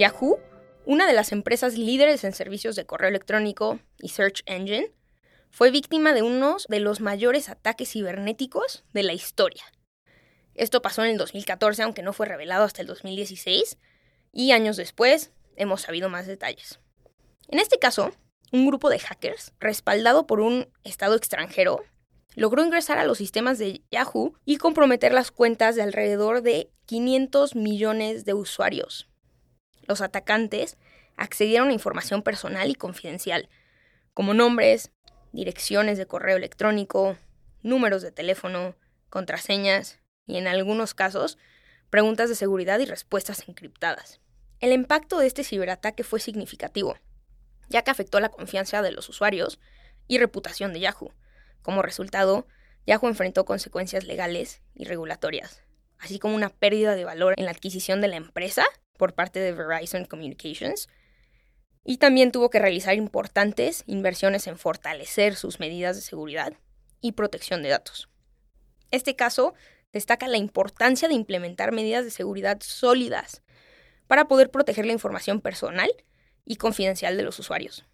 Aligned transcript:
Yahoo, 0.00 0.40
una 0.86 1.06
de 1.06 1.12
las 1.12 1.30
empresas 1.30 1.76
líderes 1.76 2.24
en 2.24 2.32
servicios 2.32 2.74
de 2.74 2.86
correo 2.86 3.10
electrónico 3.10 3.80
y 3.98 4.08
search 4.08 4.42
engine, 4.46 4.90
fue 5.50 5.70
víctima 5.70 6.14
de 6.14 6.22
uno 6.22 6.56
de 6.70 6.80
los 6.80 7.00
mayores 7.00 7.50
ataques 7.50 7.90
cibernéticos 7.90 8.82
de 8.94 9.02
la 9.02 9.12
historia. 9.12 9.62
Esto 10.54 10.80
pasó 10.80 11.04
en 11.04 11.10
el 11.10 11.18
2014, 11.18 11.82
aunque 11.82 12.02
no 12.02 12.14
fue 12.14 12.24
revelado 12.24 12.64
hasta 12.64 12.80
el 12.80 12.88
2016, 12.88 13.76
y 14.32 14.52
años 14.52 14.78
después 14.78 15.32
hemos 15.56 15.82
sabido 15.82 16.08
más 16.08 16.26
detalles. 16.26 16.80
En 17.48 17.58
este 17.58 17.78
caso, 17.78 18.10
un 18.52 18.66
grupo 18.66 18.88
de 18.88 19.00
hackers, 19.00 19.52
respaldado 19.60 20.26
por 20.26 20.40
un 20.40 20.72
Estado 20.82 21.14
extranjero, 21.14 21.84
logró 22.36 22.64
ingresar 22.64 22.96
a 22.96 23.04
los 23.04 23.18
sistemas 23.18 23.58
de 23.58 23.82
Yahoo 23.90 24.32
y 24.46 24.56
comprometer 24.56 25.12
las 25.12 25.30
cuentas 25.30 25.76
de 25.76 25.82
alrededor 25.82 26.40
de 26.40 26.70
500 26.86 27.54
millones 27.54 28.24
de 28.24 28.32
usuarios. 28.32 29.09
Los 29.90 30.02
atacantes 30.02 30.78
accedieron 31.16 31.70
a 31.70 31.72
información 31.72 32.22
personal 32.22 32.70
y 32.70 32.76
confidencial, 32.76 33.48
como 34.14 34.34
nombres, 34.34 34.92
direcciones 35.32 35.98
de 35.98 36.06
correo 36.06 36.36
electrónico, 36.36 37.16
números 37.64 38.00
de 38.00 38.12
teléfono, 38.12 38.76
contraseñas 39.08 39.98
y 40.28 40.36
en 40.36 40.46
algunos 40.46 40.94
casos 40.94 41.38
preguntas 41.90 42.28
de 42.28 42.36
seguridad 42.36 42.78
y 42.78 42.84
respuestas 42.84 43.48
encriptadas. 43.48 44.20
El 44.60 44.70
impacto 44.70 45.18
de 45.18 45.26
este 45.26 45.42
ciberataque 45.42 46.04
fue 46.04 46.20
significativo, 46.20 46.96
ya 47.68 47.82
que 47.82 47.90
afectó 47.90 48.20
la 48.20 48.28
confianza 48.28 48.82
de 48.82 48.92
los 48.92 49.08
usuarios 49.08 49.58
y 50.06 50.18
reputación 50.18 50.72
de 50.72 50.78
Yahoo. 50.78 51.12
Como 51.62 51.82
resultado, 51.82 52.46
Yahoo 52.86 53.08
enfrentó 53.08 53.44
consecuencias 53.44 54.04
legales 54.04 54.62
y 54.72 54.84
regulatorias, 54.84 55.64
así 55.98 56.20
como 56.20 56.36
una 56.36 56.50
pérdida 56.50 56.94
de 56.94 57.04
valor 57.04 57.34
en 57.38 57.46
la 57.46 57.50
adquisición 57.50 58.00
de 58.00 58.06
la 58.06 58.16
empresa 58.18 58.64
por 59.00 59.14
parte 59.14 59.40
de 59.40 59.52
Verizon 59.52 60.04
Communications, 60.04 60.90
y 61.86 61.96
también 61.96 62.32
tuvo 62.32 62.50
que 62.50 62.58
realizar 62.58 62.94
importantes 62.96 63.82
inversiones 63.86 64.46
en 64.46 64.58
fortalecer 64.58 65.36
sus 65.36 65.58
medidas 65.58 65.96
de 65.96 66.02
seguridad 66.02 66.52
y 67.00 67.12
protección 67.12 67.62
de 67.62 67.70
datos. 67.70 68.10
Este 68.90 69.16
caso 69.16 69.54
destaca 69.90 70.28
la 70.28 70.36
importancia 70.36 71.08
de 71.08 71.14
implementar 71.14 71.72
medidas 71.72 72.04
de 72.04 72.10
seguridad 72.10 72.58
sólidas 72.60 73.40
para 74.06 74.28
poder 74.28 74.50
proteger 74.50 74.84
la 74.84 74.92
información 74.92 75.40
personal 75.40 75.90
y 76.44 76.56
confidencial 76.56 77.16
de 77.16 77.22
los 77.22 77.38
usuarios. 77.38 77.86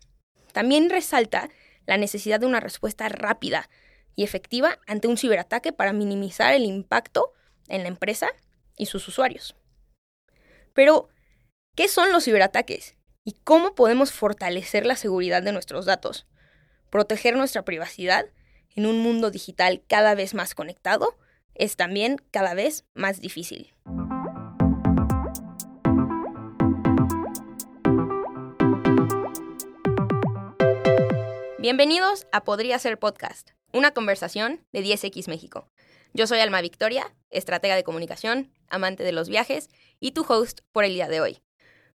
También 0.53 0.91
resalta 0.91 1.51
la 1.87 1.99
necesidad 1.99 2.41
de 2.41 2.47
una 2.47 2.59
respuesta 2.59 3.09
rápida 3.09 3.71
y 4.17 4.25
efectiva 4.25 4.81
ante 4.89 5.07
un 5.07 5.19
ciberataque 5.19 5.73
para 5.73 5.93
minimizar 5.93 6.53
el 6.53 6.65
impacto 6.65 7.33
en 7.69 7.85
la 7.85 7.89
empresa 7.89 8.29
y 8.77 8.87
sus 8.87 9.07
usuarios. 9.07 9.55
Pero, 10.77 11.09
¿qué 11.75 11.89
son 11.89 12.13
los 12.13 12.27
ciberataques? 12.27 12.97
¿Y 13.25 13.33
cómo 13.45 13.75
podemos 13.75 14.13
fortalecer 14.13 14.85
la 14.85 14.95
seguridad 14.95 15.43
de 15.43 15.53
nuestros 15.53 15.87
datos? 15.87 16.27
Proteger 16.91 17.35
nuestra 17.35 17.65
privacidad 17.65 18.27
en 18.75 18.85
un 18.85 19.01
mundo 19.01 19.31
digital 19.31 19.83
cada 19.89 20.15
vez 20.15 20.35
más 20.35 20.55
conectado 20.55 21.17
es 21.55 21.77
también 21.77 22.21
cada 22.31 22.53
vez 22.53 22.85
más 22.93 23.23
difícil. 23.23 23.73
Bienvenidos 31.59 32.27
a 32.33 32.45
Podría 32.45 32.79
Ser 32.79 32.99
Podcast, 32.99 33.53
una 33.73 33.93
conversación 33.93 34.61
de 34.75 34.85
10X 34.85 35.27
México. 35.29 35.71
Yo 36.17 36.27
soy 36.27 36.39
Alma 36.39 36.63
Victoria, 36.63 37.15
estratega 37.29 37.77
de 37.77 37.85
comunicación, 37.85 38.51
amante 38.71 39.05
de 39.05 39.13
los 39.13 39.29
viajes 39.29 39.69
y 40.01 40.13
tu 40.13 40.25
host 40.27 40.61
por 40.73 40.85
el 40.85 40.95
día 40.95 41.09
de 41.09 41.21
hoy. 41.21 41.43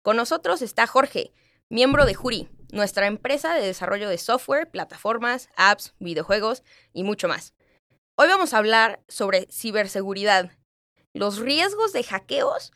Con 0.03 0.19
nosotros 0.19 0.61
está 0.61 0.87
Jorge, 0.87 1.33
miembro 1.71 2.05
de 2.05 2.13
Juri, 2.13 2.51
nuestra 2.71 3.07
empresa 3.07 3.55
de 3.55 3.65
desarrollo 3.65 4.11
de 4.11 4.19
software, 4.19 4.71
plataformas, 4.71 5.49
apps, 5.57 5.95
videojuegos 6.01 6.63
y 6.93 7.03
mucho 7.03 7.29
más. 7.29 7.55
Hoy 8.15 8.29
vamos 8.29 8.53
a 8.53 8.59
hablar 8.59 9.03
sobre 9.09 9.47
ciberseguridad, 9.51 10.51
los 11.15 11.39
riesgos 11.39 11.95
de 11.95 12.03
hackeos 12.03 12.73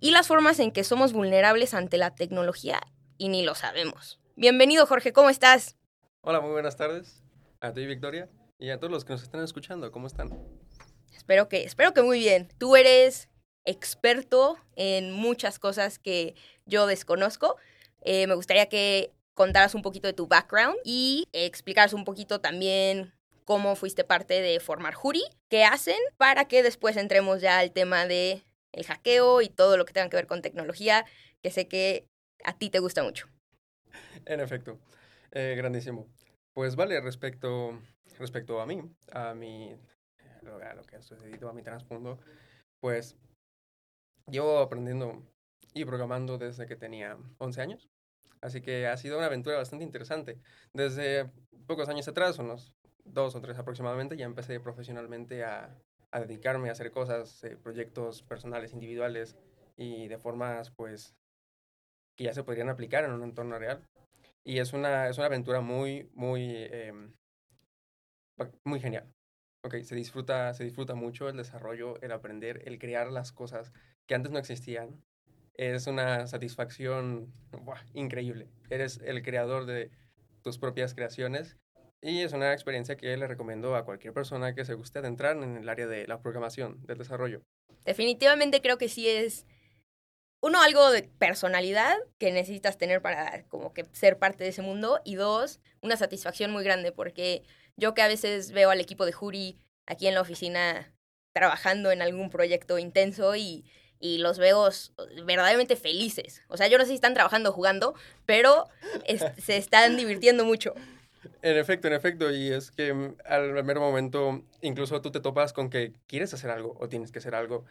y 0.00 0.10
las 0.10 0.26
formas 0.26 0.58
en 0.58 0.72
que 0.72 0.82
somos 0.82 1.12
vulnerables 1.12 1.72
ante 1.72 1.98
la 1.98 2.16
tecnología 2.16 2.80
y 3.16 3.28
ni 3.28 3.44
lo 3.44 3.54
sabemos. 3.54 4.18
Bienvenido 4.34 4.86
Jorge, 4.86 5.12
¿cómo 5.12 5.30
estás? 5.30 5.76
Hola, 6.22 6.40
muy 6.40 6.50
buenas 6.50 6.76
tardes 6.76 7.22
a 7.60 7.72
ti, 7.72 7.86
Victoria, 7.86 8.28
y 8.58 8.70
a 8.70 8.80
todos 8.80 8.90
los 8.90 9.04
que 9.04 9.12
nos 9.12 9.22
están 9.22 9.44
escuchando. 9.44 9.92
¿Cómo 9.92 10.08
están? 10.08 10.59
Espero 11.30 11.48
que, 11.48 11.62
espero 11.62 11.94
que 11.94 12.02
muy 12.02 12.18
bien. 12.18 12.48
Tú 12.58 12.74
eres 12.74 13.28
experto 13.64 14.56
en 14.74 15.12
muchas 15.12 15.60
cosas 15.60 16.00
que 16.00 16.34
yo 16.66 16.88
desconozco. 16.88 17.56
Eh, 18.00 18.26
me 18.26 18.34
gustaría 18.34 18.68
que 18.68 19.12
contaras 19.34 19.76
un 19.76 19.82
poquito 19.82 20.08
de 20.08 20.12
tu 20.12 20.26
background 20.26 20.76
y 20.84 21.28
explicaras 21.32 21.92
un 21.92 22.04
poquito 22.04 22.40
también 22.40 23.12
cómo 23.44 23.76
fuiste 23.76 24.02
parte 24.02 24.42
de 24.42 24.58
formar 24.58 24.94
Jury, 24.94 25.22
qué 25.48 25.62
hacen, 25.62 26.00
para 26.16 26.46
que 26.46 26.64
después 26.64 26.96
entremos 26.96 27.40
ya 27.40 27.60
al 27.60 27.70
tema 27.70 28.06
de 28.06 28.42
el 28.72 28.84
hackeo 28.84 29.40
y 29.40 29.48
todo 29.48 29.76
lo 29.76 29.84
que 29.84 29.92
tenga 29.92 30.10
que 30.10 30.16
ver 30.16 30.26
con 30.26 30.42
tecnología, 30.42 31.06
que 31.44 31.52
sé 31.52 31.68
que 31.68 32.08
a 32.42 32.58
ti 32.58 32.70
te 32.70 32.80
gusta 32.80 33.04
mucho. 33.04 33.28
En 34.26 34.40
efecto. 34.40 34.80
Eh, 35.30 35.54
grandísimo. 35.56 36.08
Pues 36.54 36.74
vale, 36.74 37.00
respecto, 37.00 37.80
respecto 38.18 38.60
a 38.60 38.66
mí, 38.66 38.82
a 39.12 39.32
mi, 39.34 39.76
lo 40.42 40.58
que 40.84 40.96
ha 40.96 41.02
sucedido, 41.02 41.48
a 41.48 41.52
mi 41.52 41.62
trasfondo, 41.62 42.18
pues 42.80 43.16
llevo 44.26 44.58
aprendiendo 44.58 45.22
y 45.74 45.84
programando 45.84 46.38
desde 46.38 46.66
que 46.66 46.76
tenía 46.76 47.18
11 47.38 47.60
años. 47.60 47.88
Así 48.40 48.62
que 48.62 48.86
ha 48.86 48.96
sido 48.96 49.18
una 49.18 49.26
aventura 49.26 49.56
bastante 49.56 49.84
interesante. 49.84 50.40
Desde 50.72 51.30
pocos 51.66 51.88
años 51.88 52.08
atrás, 52.08 52.38
unos 52.38 52.72
dos 53.04 53.34
o 53.34 53.40
tres 53.40 53.58
aproximadamente, 53.58 54.16
ya 54.16 54.24
empecé 54.24 54.60
profesionalmente 54.60 55.44
a, 55.44 55.76
a 56.10 56.20
dedicarme 56.20 56.68
a 56.68 56.72
hacer 56.72 56.90
cosas, 56.90 57.44
eh, 57.44 57.56
proyectos 57.56 58.22
personales, 58.22 58.72
individuales 58.72 59.36
y 59.76 60.08
de 60.08 60.18
formas 60.18 60.70
pues 60.70 61.14
que 62.16 62.24
ya 62.24 62.34
se 62.34 62.44
podrían 62.44 62.68
aplicar 62.68 63.04
en 63.04 63.12
un 63.12 63.22
entorno 63.22 63.58
real. 63.58 63.82
Y 64.44 64.58
es 64.58 64.72
una, 64.72 65.08
es 65.08 65.18
una 65.18 65.26
aventura 65.26 65.60
muy, 65.60 66.10
muy, 66.14 66.64
em, 66.70 67.12
muy 68.64 68.80
genial. 68.80 69.06
Okay, 69.62 69.84
se 69.84 69.94
disfruta, 69.94 70.54
se 70.54 70.64
disfruta 70.64 70.94
mucho 70.94 71.28
el 71.28 71.36
desarrollo, 71.36 72.00
el 72.00 72.12
aprender, 72.12 72.62
el 72.64 72.78
crear 72.78 73.12
las 73.12 73.30
cosas 73.30 73.72
que 74.06 74.14
antes 74.14 74.32
no 74.32 74.38
existían. 74.38 75.04
Es 75.54 75.86
una 75.86 76.26
satisfacción 76.26 77.32
increíble. 77.92 78.48
Eres 78.70 79.00
el 79.04 79.22
creador 79.22 79.66
de 79.66 79.90
tus 80.42 80.58
propias 80.58 80.94
creaciones 80.94 81.58
y 82.00 82.22
es 82.22 82.32
una 82.32 82.54
experiencia 82.54 82.96
que 82.96 83.14
le 83.14 83.26
recomiendo 83.26 83.76
a 83.76 83.84
cualquier 83.84 84.14
persona 84.14 84.54
que 84.54 84.64
se 84.64 84.72
guste 84.72 85.00
adentrar 85.00 85.36
en 85.36 85.58
el 85.58 85.68
área 85.68 85.86
de 85.86 86.06
la 86.06 86.22
programación, 86.22 86.80
del 86.86 86.96
desarrollo. 86.96 87.42
Definitivamente 87.84 88.62
creo 88.62 88.78
que 88.78 88.88
sí 88.88 89.08
es 89.08 89.44
uno, 90.42 90.62
algo 90.62 90.90
de 90.90 91.02
personalidad 91.02 91.94
que 92.18 92.32
necesitas 92.32 92.78
tener 92.78 93.02
para 93.02 93.44
como 93.48 93.74
que 93.74 93.84
ser 93.92 94.18
parte 94.18 94.44
de 94.44 94.50
ese 94.50 94.62
mundo. 94.62 95.00
Y 95.04 95.16
dos, 95.16 95.60
una 95.82 95.98
satisfacción 95.98 96.50
muy 96.50 96.64
grande 96.64 96.92
porque 96.92 97.42
yo 97.80 97.94
que 97.94 98.02
a 98.02 98.08
veces 98.08 98.52
veo 98.52 98.70
al 98.70 98.80
equipo 98.80 99.04
de 99.06 99.12
Jury 99.12 99.58
aquí 99.86 100.06
en 100.06 100.14
la 100.14 100.20
oficina 100.20 100.94
trabajando 101.32 101.90
en 101.90 102.02
algún 102.02 102.30
proyecto 102.30 102.78
intenso 102.78 103.34
y, 103.34 103.64
y 103.98 104.18
los 104.18 104.38
veo 104.38 104.68
verdaderamente 105.24 105.76
felices. 105.76 106.42
O 106.48 106.56
sea, 106.56 106.68
yo 106.68 106.78
no 106.78 106.84
sé 106.84 106.90
si 106.90 106.94
están 106.94 107.14
trabajando 107.14 107.52
jugando, 107.52 107.94
pero 108.26 108.68
se 109.38 109.56
están 109.56 109.96
divirtiendo 109.96 110.44
mucho. 110.44 110.74
En 111.42 111.56
efecto, 111.56 111.88
en 111.88 111.94
efecto, 111.94 112.30
y 112.30 112.50
es 112.50 112.70
que 112.70 112.94
mm, 112.94 113.16
al 113.26 113.52
primer 113.52 113.78
momento 113.78 114.42
incluso 114.60 115.00
tú 115.00 115.10
te 115.10 115.20
topas 115.20 115.52
con 115.52 115.70
que 115.70 115.92
quieres 116.06 116.32
hacer 116.32 116.50
algo 116.50 116.76
o 116.80 116.88
tienes 116.88 117.12
que 117.12 117.18
hacer 117.18 117.34
algo 117.34 117.64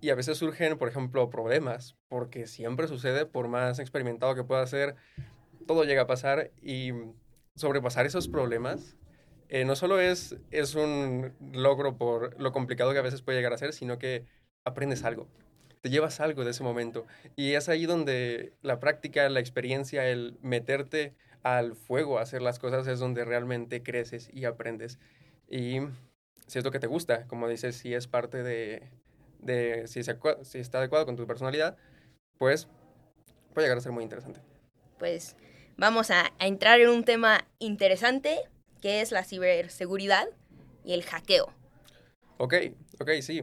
y 0.00 0.10
a 0.10 0.14
veces 0.14 0.38
surgen, 0.38 0.78
por 0.78 0.88
ejemplo, 0.88 1.28
problemas, 1.28 1.96
porque 2.08 2.46
siempre 2.46 2.86
sucede, 2.86 3.26
por 3.26 3.48
más 3.48 3.80
experimentado 3.80 4.34
que 4.34 4.44
pueda 4.44 4.64
ser, 4.66 4.94
todo 5.66 5.84
llega 5.84 6.02
a 6.02 6.06
pasar 6.06 6.52
y 6.62 6.92
sobrepasar 7.56 8.06
esos 8.06 8.28
problemas 8.28 8.96
eh, 9.48 9.64
no 9.64 9.76
solo 9.76 10.00
es, 10.00 10.36
es 10.50 10.74
un 10.74 11.32
logro 11.52 11.96
por 11.96 12.40
lo 12.40 12.52
complicado 12.52 12.92
que 12.92 12.98
a 12.98 13.02
veces 13.02 13.22
puede 13.22 13.38
llegar 13.38 13.52
a 13.52 13.58
ser, 13.58 13.72
sino 13.72 13.98
que 13.98 14.24
aprendes 14.64 15.04
algo, 15.04 15.26
te 15.80 15.90
llevas 15.90 16.20
algo 16.20 16.44
de 16.44 16.50
ese 16.50 16.62
momento. 16.62 17.06
Y 17.36 17.54
es 17.54 17.68
ahí 17.68 17.86
donde 17.86 18.52
la 18.62 18.80
práctica, 18.80 19.28
la 19.28 19.40
experiencia, 19.40 20.08
el 20.08 20.36
meterte 20.42 21.14
al 21.42 21.74
fuego 21.74 22.18
a 22.18 22.22
hacer 22.22 22.42
las 22.42 22.58
cosas 22.58 22.86
es 22.86 22.98
donde 22.98 23.24
realmente 23.24 23.82
creces 23.82 24.30
y 24.32 24.44
aprendes. 24.44 24.98
Y 25.48 25.80
si 26.46 26.58
es 26.58 26.64
lo 26.64 26.70
que 26.70 26.80
te 26.80 26.86
gusta, 26.86 27.26
como 27.26 27.48
dices, 27.48 27.76
si 27.76 27.94
es 27.94 28.06
parte 28.06 28.42
de, 28.42 28.82
de 29.40 29.86
si, 29.86 30.02
si 30.02 30.58
está 30.58 30.78
adecuado 30.78 31.06
con 31.06 31.16
tu 31.16 31.26
personalidad, 31.26 31.76
pues 32.38 32.68
puede 33.54 33.66
llegar 33.66 33.78
a 33.78 33.82
ser 33.82 33.92
muy 33.92 34.02
interesante. 34.02 34.40
Pues 34.98 35.36
vamos 35.76 36.10
a, 36.10 36.32
entrar 36.38 36.80
en 36.80 36.88
un 36.88 37.04
tema 37.04 37.46
interesante 37.58 38.38
que 38.80 39.00
es 39.00 39.12
la 39.12 39.24
ciberseguridad 39.24 40.26
y 40.84 40.94
el 40.94 41.02
hackeo. 41.02 41.52
Ok, 42.38 42.54
ok, 43.00 43.10
sí. 43.20 43.42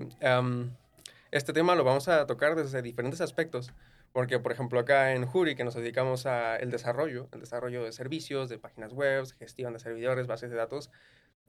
este 1.31 1.53
tema 1.53 1.75
lo 1.75 1.83
vamos 1.83 2.07
a 2.07 2.25
tocar 2.25 2.55
desde 2.55 2.81
diferentes 2.81 3.21
aspectos, 3.21 3.73
Porque, 4.13 4.39
por 4.39 4.53
ejemplo, 4.53 4.79
acá 4.79 5.11
en 5.11 5.25
Jury, 5.25 5.55
que 5.55 5.65
nos 5.65 5.75
dedicamos 5.75 6.25
al 6.25 6.71
desarrollo, 6.71 7.27
el 7.33 7.41
desarrollo 7.41 7.83
de 7.83 7.91
servicios, 7.91 8.47
de 8.47 8.57
páginas 8.57 8.93
web, 8.93 9.25
gestión 9.37 9.73
de 9.73 9.79
servidores, 9.79 10.25
bases 10.25 10.49
de 10.49 10.55
datos, 10.55 10.89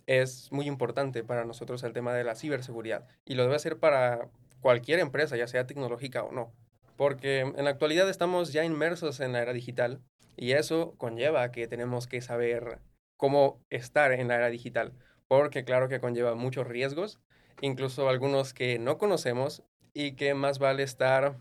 es 0.07 0.51
muy 0.51 0.67
importante 0.67 1.23
para 1.23 1.45
nosotros 1.45 1.85
el 1.85 1.93
tema 1.93 2.13
de 2.13 2.25
la 2.25 2.35
ciberseguridad. 2.35 3.07
Y 3.25 3.35
lo 3.35 3.45
debe 3.45 3.59
ser 3.61 3.79
para 3.79 4.29
cualquier 4.61 4.99
empresa, 4.99 5.37
ya 5.37 5.47
sea 5.47 5.69
tecnológica 5.69 6.25
o 6.25 6.33
no. 6.33 6.53
Porque 6.97 7.41
en 7.41 7.65
la 7.65 7.71
actualidad 7.71 8.09
estamos 8.09 8.53
ya 8.53 8.65
inmersos 8.65 9.21
en 9.21 9.33
la 9.33 9.43
era 9.43 9.53
digital 9.53 10.01
y 10.37 10.53
eso 10.53 10.95
conlleva 10.99 11.53
que 11.53 11.69
tenemos 11.69 12.07
que 12.07 12.21
saber 12.21 12.81
cómo 13.17 13.65
estar 13.71 14.13
en 14.13 14.29
la 14.29 14.37
era 14.37 14.49
digital. 14.49 14.93
Porque 15.29 15.65
claro 15.65 15.89
que 15.89 16.01
conlleva 16.01 16.35
muchos 16.35 16.67
riesgos, 16.67 17.19
incluso 17.61 18.09
algunos 18.09 18.55
que 18.55 18.79
no 18.79 18.99
conocemos 18.99 19.63
y 19.93 20.13
que 20.13 20.35
más 20.35 20.59
vale 20.59 20.83
estar 20.83 21.39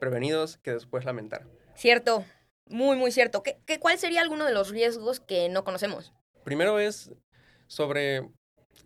prevenidos 0.00 0.58
que 0.58 0.72
después 0.72 1.04
lamentar. 1.04 1.46
Cierto, 1.74 2.24
muy, 2.66 2.96
muy 2.96 3.12
cierto. 3.12 3.42
¿Qué, 3.42 3.60
qué, 3.66 3.78
cuál 3.78 3.98
sería 3.98 4.22
alguno 4.22 4.44
de 4.44 4.52
los 4.52 4.70
riesgos 4.70 5.20
que 5.20 5.48
no 5.48 5.64
conocemos? 5.64 6.12
Primero 6.44 6.78
es 6.78 7.12
sobre 7.66 8.28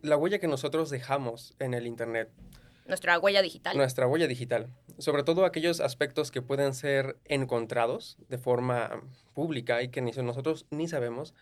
la 0.01 0.17
huella 0.17 0.39
que 0.39 0.47
nosotros 0.47 0.89
dejamos 0.89 1.55
en 1.59 1.73
el 1.73 1.87
Internet. 1.87 2.29
Nuestra 2.85 3.17
huella 3.17 3.41
digital. 3.41 3.77
Nuestra 3.77 4.07
huella 4.07 4.27
digital. 4.27 4.69
Sobre 4.97 5.23
todo 5.23 5.45
aquellos 5.45 5.79
aspectos 5.79 6.31
que 6.31 6.41
pueden 6.41 6.73
ser 6.73 7.17
encontrados 7.25 8.17
de 8.27 8.37
forma 8.37 9.01
pública 9.33 9.81
y 9.81 9.89
que 9.89 10.01
ni 10.01 10.11
nosotros 10.11 10.65
ni 10.69 10.87
sabemos 10.87 11.33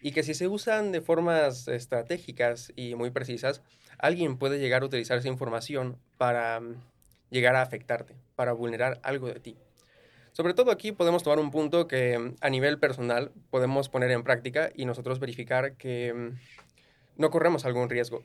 y 0.00 0.12
que 0.12 0.22
si 0.22 0.34
se 0.34 0.48
usan 0.48 0.92
de 0.92 1.00
formas 1.00 1.68
estratégicas 1.68 2.72
y 2.76 2.94
muy 2.94 3.10
precisas, 3.10 3.62
alguien 3.98 4.38
puede 4.38 4.58
llegar 4.58 4.82
a 4.82 4.86
utilizar 4.86 5.18
esa 5.18 5.28
información 5.28 5.96
para 6.18 6.60
mm, 6.60 6.74
llegar 7.30 7.56
a 7.56 7.62
afectarte, 7.62 8.14
para 8.34 8.52
vulnerar 8.52 9.00
algo 9.02 9.28
de 9.28 9.40
ti. 9.40 9.56
Sobre 10.32 10.52
todo 10.52 10.70
aquí 10.70 10.92
podemos 10.92 11.22
tomar 11.22 11.38
un 11.38 11.50
punto 11.50 11.88
que 11.88 12.18
mm, 12.18 12.34
a 12.40 12.50
nivel 12.50 12.78
personal 12.78 13.32
podemos 13.50 13.88
poner 13.88 14.10
en 14.10 14.22
práctica 14.22 14.70
y 14.74 14.84
nosotros 14.84 15.18
verificar 15.18 15.72
que 15.76 16.12
mm, 16.12 16.28
no 17.16 17.30
corremos 17.30 17.64
algún 17.64 17.88
riesgo. 17.88 18.22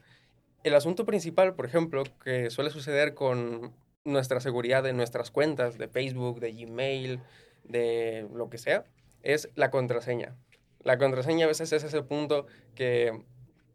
El 0.63 0.75
asunto 0.75 1.05
principal, 1.05 1.55
por 1.55 1.65
ejemplo, 1.65 2.03
que 2.23 2.51
suele 2.51 2.69
suceder 2.69 3.13
con 3.15 3.73
nuestra 4.03 4.39
seguridad 4.39 4.83
de 4.83 4.93
nuestras 4.93 5.31
cuentas 5.31 5.77
de 5.77 5.87
Facebook, 5.87 6.39
de 6.39 6.51
Gmail, 6.51 7.19
de 7.63 8.27
lo 8.33 8.49
que 8.49 8.57
sea, 8.57 8.85
es 9.23 9.49
la 9.55 9.71
contraseña. 9.71 10.35
La 10.83 10.97
contraseña 10.97 11.45
a 11.45 11.47
veces 11.47 11.71
es 11.71 11.83
ese 11.83 12.01
punto 12.03 12.47
que 12.75 13.23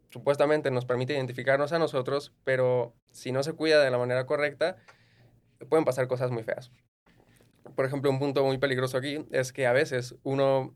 supuestamente 0.09 0.71
nos 0.71 0.85
permite 0.85 1.13
identificarnos 1.13 1.71
a 1.71 1.79
nosotros, 1.79 2.33
pero 2.43 2.93
si 3.11 3.31
no 3.31 3.43
se 3.43 3.53
cuida 3.53 3.83
de 3.83 3.91
la 3.91 3.97
manera 3.97 4.25
correcta, 4.25 4.77
pueden 5.69 5.85
pasar 5.85 6.07
cosas 6.07 6.31
muy 6.31 6.43
feas. 6.43 6.71
Por 7.75 7.85
ejemplo, 7.85 8.09
un 8.09 8.19
punto 8.19 8.43
muy 8.43 8.57
peligroso 8.57 8.97
aquí 8.97 9.25
es 9.31 9.51
que 9.51 9.67
a 9.67 9.73
veces 9.73 10.15
uno 10.23 10.75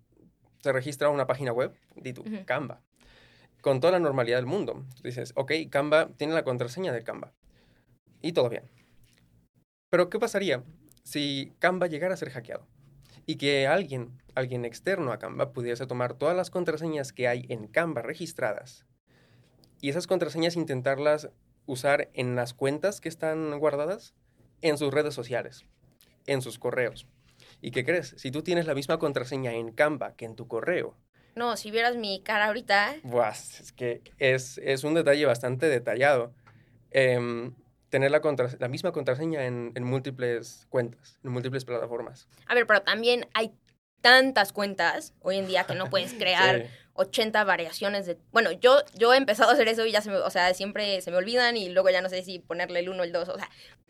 se 0.62 0.72
registra 0.72 1.08
a 1.08 1.12
una 1.12 1.28
página 1.28 1.52
web, 1.52 1.74
di 1.96 2.14
tú, 2.14 2.24
Canva, 2.46 2.82
con 3.62 3.80
toda 3.80 3.94
la 3.94 4.00
normalidad 4.00 4.38
del 4.38 4.46
mundo. 4.46 4.86
Dices, 5.04 5.34
ok, 5.36 5.52
Canva 5.70 6.10
tiene 6.18 6.34
la 6.34 6.44
contraseña 6.44 6.92
de 6.92 7.04
Canva. 7.04 7.34
Y 8.22 8.34
todo 8.34 8.50
bien. 8.50 8.70
Pero, 9.90 10.10
¿qué 10.10 10.20
pasaría 10.20 10.64
si 11.04 11.54
Canva 11.60 11.88
llegara 11.88 12.14
a 12.14 12.18
ser 12.18 12.30
hackeado? 12.30 12.68
Y 13.26 13.36
que 13.36 13.68
alguien, 13.68 14.22
alguien 14.36 14.66
externo 14.66 15.12
a 15.12 15.20
Canva, 15.20 15.54
pudiese 15.54 15.88
tomar 15.88 16.14
todas 16.16 16.36
las 16.36 16.50
contraseñas 16.50 17.14
que 17.14 17.28
hay 17.28 17.46
en 17.50 17.68
Canva 17.68 18.02
registradas 18.02 18.86
y 19.82 19.90
esas 19.90 20.08
contraseñas 20.08 20.56
intentarlas 20.56 21.30
usar 21.66 22.10
en 22.14 22.36
las 22.36 22.54
cuentas 22.54 23.02
que 23.02 23.10
están 23.10 23.58
guardadas, 23.60 24.14
en 24.62 24.78
sus 24.78 24.94
redes 24.94 25.16
sociales, 25.16 25.66
en 26.28 26.42
sus 26.42 26.60
correos. 26.60 27.08
¿Y 27.62 27.72
qué 27.72 27.84
crees? 27.84 28.14
Si 28.18 28.32
tú 28.32 28.44
tienes 28.44 28.68
la 28.68 28.76
misma 28.76 29.00
contraseña 29.00 29.54
en 29.54 29.72
Canva 29.72 30.16
que 30.16 30.26
en 30.26 30.36
tu 30.36 30.48
correo, 30.48 30.96
no, 31.34 31.56
si 31.56 31.72
vieras 31.72 31.96
mi 31.96 32.22
cara 32.22 32.48
ahorita. 32.48 32.96
Buah, 33.04 33.30
es 33.32 33.72
que 33.72 34.02
es, 34.18 34.84
un 34.84 34.94
detalle 34.94 35.26
bastante 35.26 35.68
detallado. 35.68 36.34
Em, 36.92 37.54
tener 37.92 38.10
la, 38.10 38.22
la 38.58 38.68
misma 38.70 38.92
contraseña 38.92 39.46
en, 39.46 39.84
múltiples 39.84 40.66
cuentas, 40.70 41.20
en 41.24 41.32
múltiples 41.32 41.66
plataformas. 41.66 42.28
A 42.48 42.56
ver, 42.56 42.66
pero 42.66 42.82
también 42.82 43.28
hay 43.34 43.54
tantas 44.00 44.54
cuentas 44.54 45.14
hoy 45.20 45.38
en 45.38 45.46
día 45.46 45.66
que 45.66 45.76
no 45.76 45.90
puedes 45.90 46.14
crear 46.18 46.68
80 46.94 47.44
variaciones 47.44 48.06
de... 48.06 48.18
Bueno, 48.32 48.52
yo, 48.52 48.78
yo 48.96 49.14
he 49.14 49.18
empezado 49.18 49.52
a 49.52 49.54
hacer 49.54 49.68
eso 49.68 49.86
y 49.86 49.92
ya 49.92 50.02
se 50.02 50.10
me... 50.10 50.18
O 50.18 50.30
sea, 50.30 50.54
siempre 50.54 51.02
se 51.02 51.12
me 51.12 51.18
olvidan 51.18 51.58
y 51.58 51.70
luego 51.70 51.90
ya 51.90 52.02
no 52.02 52.10
sé 52.10 52.24
si 52.24 52.40
ponerle 52.40 52.80
el 52.80 52.90
1 52.90 53.02
o 53.02 53.04
el 53.04 53.12
2. 53.12 53.30
O 53.30 53.38
sea, 53.38 53.50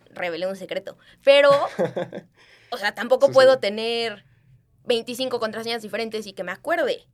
revelé 0.10 0.48
un 0.48 0.56
secreto. 0.56 0.98
Pero, 1.24 1.52
o 2.72 2.78
sea, 2.78 2.94
tampoco 2.94 3.32
puedo 3.32 3.60
tener 3.60 4.26
25 4.86 5.40
contraseñas 5.40 5.84
diferentes 5.84 6.26
y 6.26 6.34
que 6.34 6.44
me 6.44 6.52
acuerde. 6.52 7.06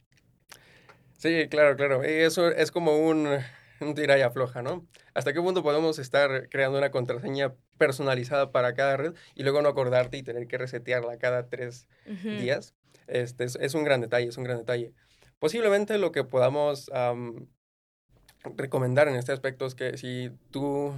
Sí, 1.18 1.48
claro, 1.50 1.76
claro. 1.76 2.04
Eso 2.04 2.48
es 2.48 2.72
como 2.72 2.98
un, 2.98 3.40
un 3.82 3.96
tira 3.96 4.18
y 4.18 4.22
afloja, 4.22 4.62
¿no? 4.62 4.86
¿Hasta 5.14 5.34
qué 5.34 5.42
punto 5.42 5.64
podemos 5.64 6.00
estar 6.00 6.50
creando 6.50 6.78
una 6.78 6.92
contraseña 6.92 7.54
personalizada 7.78 8.52
para 8.52 8.74
cada 8.74 8.98
red 8.98 9.14
y 9.36 9.44
luego 9.44 9.62
no 9.62 9.70
acordarte 9.70 10.18
y 10.18 10.24
tener 10.24 10.48
que 10.48 10.58
resetearla 10.58 11.18
cada 11.18 11.50
tres 11.50 11.88
días? 12.06 12.74
Este, 13.08 13.46
es, 13.46 13.74
un 13.74 13.84
gran 13.84 14.02
detalle, 14.02 14.28
es 14.28 14.38
un 14.38 14.44
gran 14.44 14.58
detalle. 14.58 14.94
Posiblemente 15.40 15.98
lo 15.98 16.12
que 16.12 16.24
podamos 16.24 16.90
recomendar 18.56 19.08
en 19.08 19.16
este 19.16 19.32
aspecto 19.32 19.66
es 19.66 19.76
que 19.76 19.98
si 19.98 20.32
tú 20.52 20.94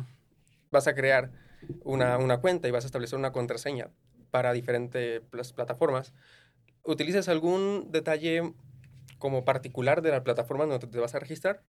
vas 0.71 0.87
a 0.87 0.95
crear 0.95 1.31
una, 1.83 2.17
una 2.17 2.39
cuenta 2.39 2.67
y 2.67 2.71
vas 2.71 2.85
a 2.85 2.87
establecer 2.87 3.17
una 3.19 3.31
contraseña 3.31 3.89
para 4.31 4.53
diferentes 4.53 5.21
plataformas, 5.55 6.13
utilices 6.83 7.27
algún 7.27 7.91
detalle 7.91 8.53
como 9.17 9.43
particular 9.43 10.01
de 10.01 10.11
la 10.11 10.23
plataforma 10.23 10.65
donde 10.65 10.87
te 10.87 10.99
vas 10.99 11.15
a 11.15 11.19
registrar 11.19 11.63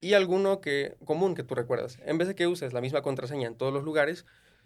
y 0.00 0.14
alguno 0.14 0.60
que 0.60 0.96
común 1.04 1.34
que 1.34 1.42
tú 1.42 1.54
recuerdas. 1.54 1.98
En 2.04 2.18
vez 2.18 2.28
de 2.28 2.34
que 2.34 2.46
uses 2.46 2.72
la 2.72 2.80
misma 2.80 3.02
contraseña 3.02 3.48
en 3.48 3.56
todos 3.56 3.72
los 3.72 3.84
lugares, 3.84 4.24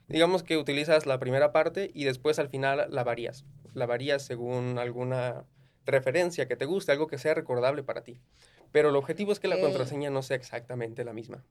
digamos 0.08 0.42
que 0.42 0.56
utilizas 0.56 1.06
la 1.06 1.18
primera 1.18 1.52
parte 1.52 1.90
y 1.94 2.04
después 2.04 2.38
al 2.38 2.48
final 2.48 2.86
la 2.90 3.04
varías. 3.04 3.44
La 3.74 3.86
varías 3.86 4.22
según 4.22 4.78
alguna 4.78 5.44
referencia 5.86 6.46
que 6.46 6.56
te 6.56 6.64
guste, 6.64 6.92
algo 6.92 7.06
que 7.06 7.18
sea 7.18 7.34
recordable 7.34 7.82
para 7.82 8.02
ti. 8.02 8.20
Pero 8.72 8.90
el 8.90 8.96
objetivo 8.96 9.32
es 9.32 9.40
que 9.40 9.48
la 9.48 9.60
contraseña 9.60 10.10
no 10.10 10.22
sea 10.22 10.36
exactamente 10.36 11.04
la 11.04 11.12
misma. 11.12 11.44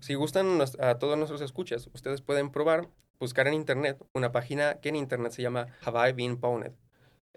Si 0.00 0.14
gustan 0.14 0.60
a 0.80 0.98
todos 0.98 1.16
nuestros 1.16 1.40
escuchas, 1.40 1.88
ustedes 1.92 2.20
pueden 2.20 2.50
probar, 2.50 2.88
buscar 3.18 3.48
en 3.48 3.54
internet 3.54 3.98
una 4.12 4.32
página 4.32 4.78
que 4.80 4.90
en 4.90 4.96
internet 4.96 5.32
se 5.32 5.42
llama 5.42 5.66
Have 5.82 6.10
I 6.10 6.12
Been 6.12 6.38
Pwned. 6.38 6.72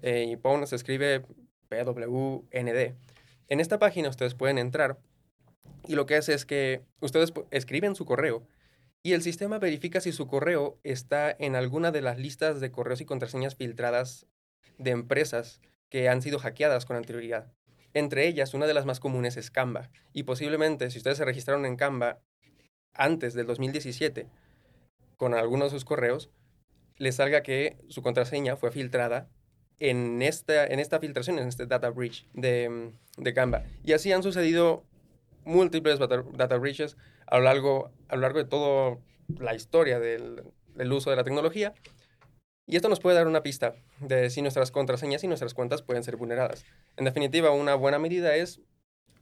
Eh, 0.01 0.25
y 0.29 0.35
Pwned 0.35 0.65
se 0.65 0.75
escribe 0.75 1.25
PWND. 1.69 2.95
En 3.47 3.59
esta 3.59 3.79
página 3.79 4.09
ustedes 4.09 4.35
pueden 4.35 4.57
entrar 4.57 4.99
y 5.87 5.95
lo 5.95 6.05
que 6.05 6.15
hace 6.15 6.33
es 6.33 6.45
que 6.45 6.83
ustedes 7.01 7.33
escriben 7.51 7.95
su 7.95 8.05
correo 8.05 8.47
y 9.03 9.13
el 9.13 9.21
sistema 9.21 9.59
verifica 9.59 9.99
si 9.99 10.11
su 10.11 10.27
correo 10.27 10.79
está 10.83 11.35
en 11.37 11.55
alguna 11.55 11.91
de 11.91 12.01
las 12.01 12.17
listas 12.17 12.61
de 12.61 12.71
correos 12.71 13.01
y 13.01 13.05
contraseñas 13.05 13.55
filtradas 13.55 14.27
de 14.77 14.91
empresas 14.91 15.59
que 15.89 16.07
han 16.07 16.21
sido 16.21 16.39
hackeadas 16.39 16.85
con 16.85 16.95
anterioridad. 16.95 17.51
Entre 17.93 18.27
ellas, 18.27 18.53
una 18.53 18.67
de 18.67 18.73
las 18.73 18.85
más 18.85 18.99
comunes 18.99 19.35
es 19.37 19.51
Canva. 19.51 19.89
Y 20.13 20.23
posiblemente, 20.23 20.89
si 20.91 20.99
ustedes 20.99 21.17
se 21.17 21.25
registraron 21.25 21.65
en 21.65 21.75
Canva 21.75 22.21
antes 22.93 23.33
del 23.33 23.47
2017 23.47 24.27
con 25.17 25.33
algunos 25.33 25.71
de 25.71 25.77
sus 25.77 25.85
correos, 25.85 26.29
les 26.97 27.15
salga 27.15 27.43
que 27.43 27.77
su 27.89 28.01
contraseña 28.01 28.55
fue 28.55 28.71
filtrada 28.71 29.29
en 29.79 30.21
esta, 30.21 30.65
en 30.65 30.79
esta 30.79 30.99
filtración, 30.99 31.39
en 31.39 31.47
este 31.47 31.65
data 31.65 31.89
breach 31.89 32.27
de, 32.33 32.93
de 33.17 33.33
Canva. 33.33 33.63
Y 33.83 33.93
así 33.93 34.11
han 34.11 34.23
sucedido 34.23 34.85
múltiples 35.43 36.00
data, 36.00 36.57
breaches 36.57 36.98
a 37.27 37.38
lo, 37.38 37.43
largo, 37.43 37.91
a 38.07 38.15
lo 38.15 38.21
largo 38.21 38.39
de 38.39 38.45
toda 38.45 38.98
la 39.39 39.55
historia 39.55 40.00
del, 40.00 40.43
del 40.75 40.93
uso 40.93 41.10
de 41.10 41.15
la 41.15 41.24
tecnología. 41.24 41.74
Y 42.67 42.75
esto 42.75 42.89
nos 42.89 43.00
puede 43.00 43.15
dar 43.15 43.27
una 43.27 43.43
pista 43.43 43.75
de 44.00 44.29
si 44.29 44.41
nuestras 44.41 44.71
contraseñas 44.71 45.24
y 45.24 45.27
nuestras 45.27 45.53
cuentas 45.53 45.81
pueden 45.81 46.03
ser 46.03 46.15
vulneradas. 46.15 46.65
En 46.95 47.05
definitiva, 47.05 47.51
una 47.51 47.75
buena 47.75 48.00
medida 48.00 48.36
es 48.36 48.62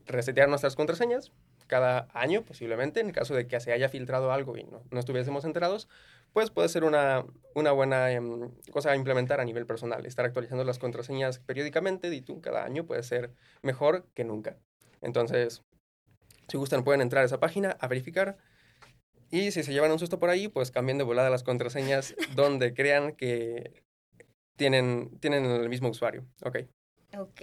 resetear 0.05 0.49
nuestras 0.49 0.75
contraseñas 0.75 1.31
cada 1.69 2.09
año, 2.13 2.43
posiblemente, 2.43 2.99
en 2.99 3.07
el 3.07 3.13
caso 3.13 3.35
de 3.35 3.47
que 3.47 3.59
se 3.59 3.71
haya 3.71 3.89
filtrado 3.89 4.31
algo 4.31 4.57
y 4.57 4.63
no, 4.63 4.83
no 4.89 4.99
estuviésemos 4.99 5.45
enterados, 5.45 5.87
pues 6.33 6.49
puede 6.49 6.67
ser 6.67 6.83
una, 6.83 7.25
una 7.53 7.71
buena 7.71 8.11
em, 8.11 8.51
cosa 8.71 8.91
a 8.91 8.95
implementar 8.95 9.39
a 9.39 9.45
nivel 9.45 9.65
personal. 9.65 10.05
Estar 10.05 10.25
actualizando 10.25 10.63
las 10.63 10.79
contraseñas 10.79 11.39
periódicamente 11.39 12.13
y 12.13 12.21
tú 12.21 12.41
cada 12.41 12.65
año 12.65 12.85
puede 12.85 13.03
ser 13.03 13.31
mejor 13.61 14.05
que 14.15 14.23
nunca. 14.23 14.57
Entonces, 15.01 15.63
si 16.49 16.57
gustan, 16.57 16.83
pueden 16.83 17.01
entrar 17.01 17.23
a 17.23 17.25
esa 17.25 17.39
página 17.39 17.77
a 17.79 17.87
verificar. 17.87 18.37
Y 19.31 19.51
si 19.51 19.63
se 19.63 19.73
llevan 19.73 19.91
un 19.91 19.99
susto 19.99 20.19
por 20.19 20.29
ahí, 20.29 20.47
pues 20.47 20.71
cambien 20.71 20.97
de 20.97 21.03
volada 21.03 21.29
las 21.29 21.43
contraseñas 21.43 22.15
donde 22.35 22.73
crean 22.73 23.13
que 23.13 23.83
tienen, 24.55 25.19
tienen 25.19 25.45
el 25.45 25.69
mismo 25.69 25.89
usuario. 25.89 26.25
Ok. 26.43 26.59
Ok. 27.17 27.41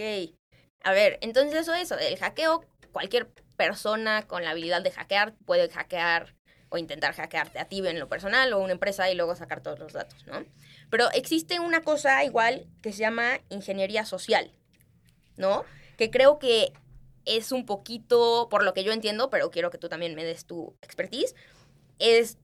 A 0.82 0.92
ver, 0.92 1.18
entonces 1.20 1.60
eso 1.60 1.74
es, 1.74 1.90
el 1.90 2.18
hackeo, 2.18 2.64
cualquier 2.92 3.28
persona 3.56 4.26
con 4.26 4.44
la 4.44 4.50
habilidad 4.50 4.82
de 4.82 4.90
hackear 4.90 5.34
puede 5.44 5.68
hackear 5.68 6.34
o 6.68 6.78
intentar 6.78 7.14
hackearte 7.14 7.58
a 7.58 7.66
ti 7.66 7.86
en 7.86 7.98
lo 7.98 8.08
personal 8.08 8.52
o 8.52 8.58
una 8.58 8.72
empresa 8.72 9.10
y 9.10 9.14
luego 9.14 9.34
sacar 9.36 9.62
todos 9.62 9.78
los 9.78 9.92
datos, 9.92 10.26
¿no? 10.26 10.44
Pero 10.90 11.10
existe 11.12 11.60
una 11.60 11.80
cosa 11.80 12.24
igual 12.24 12.66
que 12.82 12.92
se 12.92 12.98
llama 12.98 13.40
ingeniería 13.48 14.04
social, 14.04 14.52
¿no? 15.36 15.64
Que 15.96 16.10
creo 16.10 16.38
que 16.38 16.72
es 17.26 17.52
un 17.52 17.66
poquito, 17.66 18.48
por 18.50 18.64
lo 18.64 18.72
que 18.72 18.84
yo 18.84 18.92
entiendo, 18.92 19.30
pero 19.30 19.50
quiero 19.50 19.70
que 19.70 19.78
tú 19.78 19.88
también 19.88 20.14
me 20.14 20.24
des 20.24 20.46
tu 20.46 20.76
expertise, 20.80 21.34
es 21.98 22.38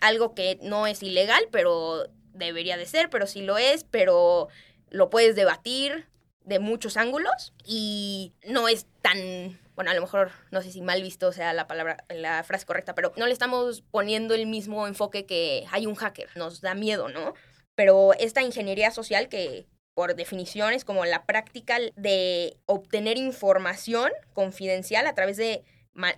algo 0.00 0.34
que 0.34 0.58
no 0.62 0.86
es 0.86 1.02
ilegal, 1.02 1.48
pero 1.50 2.06
debería 2.34 2.76
de 2.76 2.86
ser, 2.86 3.10
pero 3.10 3.26
sí 3.26 3.42
lo 3.42 3.58
es, 3.58 3.84
pero 3.84 4.48
lo 4.90 5.10
puedes 5.10 5.34
debatir 5.34 6.06
de 6.44 6.58
muchos 6.60 6.96
ángulos 6.96 7.52
y 7.64 8.32
no 8.44 8.68
es 8.68 8.86
tan 9.02 9.58
bueno, 9.76 9.90
a 9.90 9.94
lo 9.94 10.00
mejor 10.00 10.30
no 10.50 10.62
sé 10.62 10.72
si 10.72 10.80
mal 10.80 11.02
visto 11.02 11.32
sea 11.32 11.52
la 11.52 11.66
palabra, 11.66 11.98
la 12.08 12.42
frase 12.44 12.64
correcta, 12.64 12.94
pero 12.94 13.12
no 13.16 13.26
le 13.26 13.32
estamos 13.32 13.82
poniendo 13.90 14.34
el 14.34 14.46
mismo 14.46 14.86
enfoque 14.86 15.26
que 15.26 15.66
hay 15.70 15.86
un 15.86 15.94
hacker, 15.94 16.30
nos 16.34 16.62
da 16.62 16.74
miedo, 16.74 17.10
¿no? 17.10 17.34
Pero 17.74 18.14
esta 18.14 18.42
ingeniería 18.42 18.90
social 18.90 19.28
que 19.28 19.66
por 19.96 20.14
definición 20.14 20.74
es 20.74 20.84
como 20.84 21.06
la 21.06 21.24
práctica 21.24 21.78
de 21.96 22.58
obtener 22.66 23.16
información 23.16 24.12
confidencial 24.34 25.06
a 25.06 25.14
través 25.14 25.38
de 25.38 25.64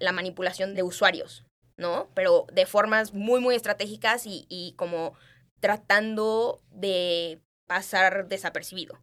la 0.00 0.10
manipulación 0.10 0.74
de 0.74 0.82
usuarios, 0.82 1.46
¿no? 1.76 2.10
Pero 2.12 2.46
de 2.52 2.66
formas 2.66 3.14
muy, 3.14 3.40
muy 3.40 3.54
estratégicas 3.54 4.26
y, 4.26 4.46
y 4.48 4.72
como 4.72 5.14
tratando 5.60 6.60
de 6.72 7.38
pasar 7.68 8.26
desapercibido, 8.26 8.98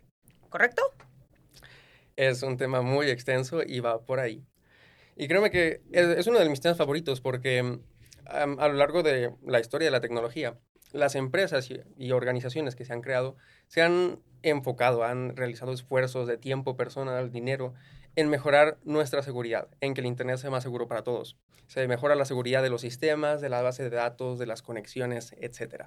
¿correcto? 0.49 0.81
Es 2.17 2.43
un 2.43 2.57
tema 2.57 2.81
muy 2.81 3.09
extenso 3.09 3.63
y 3.65 3.79
va 3.79 4.01
por 4.01 4.19
ahí. 4.19 4.43
Y 5.15 5.29
créeme 5.29 5.51
que 5.51 5.83
es, 5.93 6.27
uno 6.27 6.37
de 6.37 6.49
mis 6.49 6.59
temas 6.59 6.77
favoritos 6.77 7.21
porque 7.21 7.79
a 8.25 8.67
lo 8.67 8.73
largo 8.73 9.03
de 9.03 9.33
la 9.45 9.61
historia 9.61 9.85
de 9.85 9.91
la 9.91 10.01
tecnología, 10.01 10.59
las 10.95 11.15
empresas 11.15 11.69
y, 11.97 12.11
organizaciones 12.11 12.75
que 12.75 12.85
se 12.85 12.93
han 12.93 13.01
creado 13.01 13.35
se 13.67 13.81
han 13.81 14.19
enfocado, 14.41 15.03
han 15.03 15.35
realizado 15.35 15.73
esfuerzos 15.73 16.27
de 16.27 16.37
tiempo, 16.37 16.77
personal, 16.77 17.31
dinero 17.31 17.73
en 18.15 18.29
mejorar 18.29 18.77
nuestra 18.83 19.21
seguridad, 19.21 19.67
en 19.81 19.93
que 19.93 20.01
el 20.01 20.07
Internet 20.07 20.37
sea 20.37 20.49
más 20.49 20.63
seguro 20.63 20.87
para 20.87 21.03
todos. 21.03 21.37
Se 21.67 21.87
mejora 21.87 22.15
la 22.15 22.25
seguridad 22.25 22.63
de 22.63 22.69
los 22.69 22.81
sistemas, 22.81 23.41
de 23.41 23.49
la 23.49 23.61
base 23.61 23.83
de 23.83 23.89
datos, 23.89 24.39
de 24.39 24.45
las 24.45 24.61
conexiones, 24.61 25.35
etc. 25.39 25.85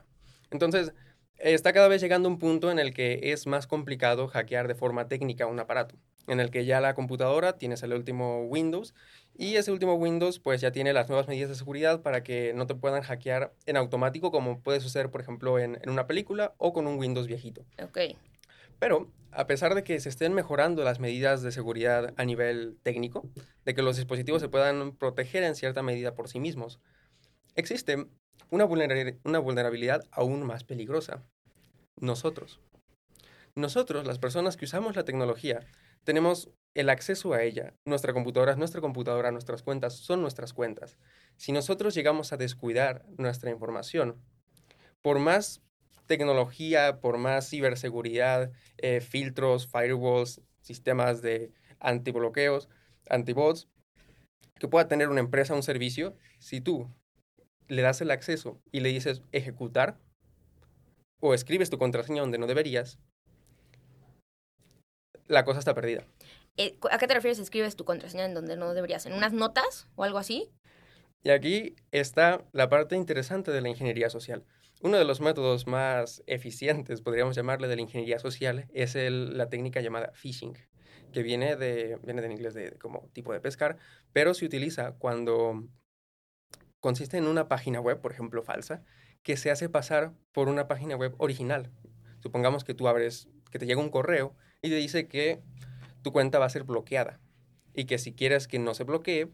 Entonces, 0.51 0.93
está 1.37 1.73
cada 1.73 1.89
vez 1.89 2.03
llegando 2.03 2.29
un 2.29 2.39
punto 2.39 2.71
en 2.71 2.79
el 2.79 2.93
que 2.93 3.33
es 3.33 3.47
más 3.47 3.67
complicado 3.67 4.29
hackear 4.29 4.69
de 4.69 4.75
forma 4.75 5.09
técnica 5.09 5.47
un 5.47 5.59
aparato 5.59 5.97
en 6.29 6.41
el 6.41 6.51
que 6.51 6.65
ya 6.65 6.81
la 6.81 6.95
computadora 6.95 7.57
tienes 7.57 7.83
el 7.83 7.95
último 7.95 8.43
Windows 8.43 8.95
y 9.41 9.55
ese 9.55 9.71
último 9.71 9.95
Windows 9.95 10.41
pues 10.41 10.61
ya 10.61 10.73
tiene 10.73 10.93
las 10.93 11.09
nuevas 11.09 11.29
medidas 11.29 11.49
de 11.49 11.55
seguridad 11.55 12.03
para 12.03 12.25
que 12.25 12.53
no 12.55 12.67
te 12.67 12.75
puedan 12.75 13.03
hackear 13.03 13.55
en 13.67 13.77
automático 13.77 14.33
como 14.33 14.61
puede 14.61 14.81
suceder 14.81 15.11
por 15.11 15.21
ejemplo 15.21 15.61
en, 15.61 15.79
una 15.87 16.09
película 16.09 16.55
o 16.59 16.73
con 16.73 16.89
un 16.89 16.99
Windows 16.99 17.29
viejito. 17.29 17.65
Ok. 17.81 17.99
Pero 18.81 19.11
a 19.31 19.47
pesar 19.47 19.77
de 19.77 19.85
que 19.85 20.01
se 20.01 20.09
estén 20.09 20.35
mejorando 20.35 20.83
las 20.83 20.99
medidas 20.99 21.43
de 21.43 21.53
seguridad 21.53 22.13
a 22.17 22.25
nivel 22.25 22.79
técnico, 22.83 23.31
de 23.65 23.75
que 23.75 23.83
los 23.83 23.97
dispositivos 23.97 24.43
se 24.43 24.49
puedan 24.49 24.97
proteger 24.97 25.45
en 25.45 25.55
cierta 25.55 25.83
medida 25.83 26.15
por 26.15 26.29
sí 26.29 26.41
mismos, 26.41 26.81
existe 27.55 28.07
una 28.51 28.65
vulnerabilidad 28.65 30.05
aún 30.11 30.43
más 30.43 30.65
peligrosa. 30.65 31.23
Nosotros. 32.01 32.61
Nosotros, 33.55 34.07
las 34.07 34.19
personas 34.19 34.57
que 34.57 34.65
usamos 34.65 34.97
la 34.97 35.05
tecnología, 35.05 35.61
tenemos 36.05 36.51
el 36.75 36.91
acceso 36.91 37.33
a 37.33 37.43
ella. 37.43 37.75
Nuestra 37.85 38.13
computadora 38.13 38.53
es 38.53 38.59
nuestra 38.59 38.81
computadora, 38.81 39.31
nuestras 39.31 39.63
cuentas 39.63 39.95
son 39.95 40.21
nuestras 40.21 40.53
cuentas. 40.53 40.99
Si 41.37 41.53
nosotros 41.53 41.95
llegamos 41.95 42.33
a 42.33 42.37
descuidar 42.37 43.05
nuestra 43.17 43.51
información, 43.51 44.23
por 45.03 45.19
más 45.19 45.63
tecnología, 46.07 47.01
por 47.01 47.19
más 47.19 47.49
ciberseguridad, 47.49 48.53
eh, 48.79 49.01
filtros, 49.01 49.67
firewalls, 49.67 50.41
sistemas 50.61 51.23
de 51.23 51.53
antibloqueos, 51.81 52.69
antibots, 53.09 53.69
que 54.59 54.69
pueda 54.69 54.89
tener 54.89 55.09
una 55.09 55.21
empresa, 55.21 55.55
un 55.55 55.63
servicio, 55.63 56.17
si 56.39 56.61
tú 56.61 56.93
le 57.69 57.83
das 57.83 58.01
el 58.01 58.11
acceso 58.11 58.61
y 58.73 58.81
le 58.81 58.89
dices 58.89 59.23
ejecutar 59.33 59.99
o 61.21 61.35
escribes 61.35 61.71
tu 61.71 61.79
contraseña 61.79 62.23
donde 62.23 62.39
no 62.39 62.47
deberías, 62.47 62.99
la 65.27 65.45
cosa 65.45 65.59
está 65.59 65.75
perdida. 65.75 66.05
Eh, 66.59 66.77
¿A 66.91 66.99
qué 66.99 67.07
te 67.07 67.15
refieres? 67.15 67.39
¿Escribes 67.39 67.77
tu 67.77 67.85
contraseña 67.85 68.25
en 68.25 68.35
donde 68.35 68.57
no 68.57 68.75
deberías? 68.75 69.07
¿En 69.07 69.13
unas 69.13 69.33
notas 69.33 69.87
o 69.95 70.03
algo 70.03 70.19
así? 70.19 70.51
Y 71.23 71.31
aquí 71.31 71.77
está 71.93 72.45
la 72.53 72.69
parte 72.69 72.97
interesante 72.97 73.53
de 73.53 73.61
la 73.61 73.69
ingeniería 73.69 74.11
social. 74.11 74.45
Uno 74.83 74.99
de 74.99 75.05
los 75.05 75.21
métodos 75.21 75.69
más 75.69 76.23
eficientes, 76.27 77.01
podríamos 77.01 77.37
llamarle, 77.37 77.69
de 77.69 77.77
la 77.77 77.83
ingeniería 77.83 78.19
social 78.19 78.69
es 78.73 78.97
la 78.97 79.49
técnica 79.49 79.81
llamada 79.81 80.11
phishing, 80.15 80.59
que 81.13 81.23
viene 81.23 81.55
de, 81.55 81.97
viene 82.03 82.23
de 82.23 82.33
inglés 82.33 82.55
de, 82.55 82.77
como 82.79 83.09
tipo 83.13 83.33
de 83.33 83.41
pescar, 83.41 83.77
pero 84.13 84.35
se 84.35 84.45
utiliza 84.45 84.93
cuando 84.99 85.69
consiste 86.81 87.19
en 87.19 87.29
una 87.29 87.47
página 87.47 87.81
web, 87.81 88.01
por 88.01 88.13
ejemplo, 88.13 88.43
falsa, 88.43 88.83
que 89.23 89.37
se 89.37 89.53
hace 89.53 89.69
pasar 89.69 90.13
por 90.33 90.49
una 90.49 90.67
página 90.67 90.97
web 90.97 91.15
original. 91.19 91.71
Supongamos 92.21 92.65
que 92.65 92.75
tú 92.75 92.89
abres, 92.89 93.29
que 93.51 93.61
te 93.61 93.67
llega 93.67 93.81
un 93.81 93.91
correo 93.91 94.37
y 94.61 94.71
te 94.71 94.77
dice 94.77 95.07
que 95.07 95.43
tu 96.03 96.13
cuenta 96.13 96.39
va 96.39 96.47
a 96.47 96.51
ser 96.51 96.65
bloqueada 96.65 97.21
y 97.75 97.85
que 97.85 97.99
si 97.99 98.13
quieres 98.13 98.49
que 98.49 98.59
no 98.59 98.75
se 98.75 98.85
bloquee, 98.85 99.31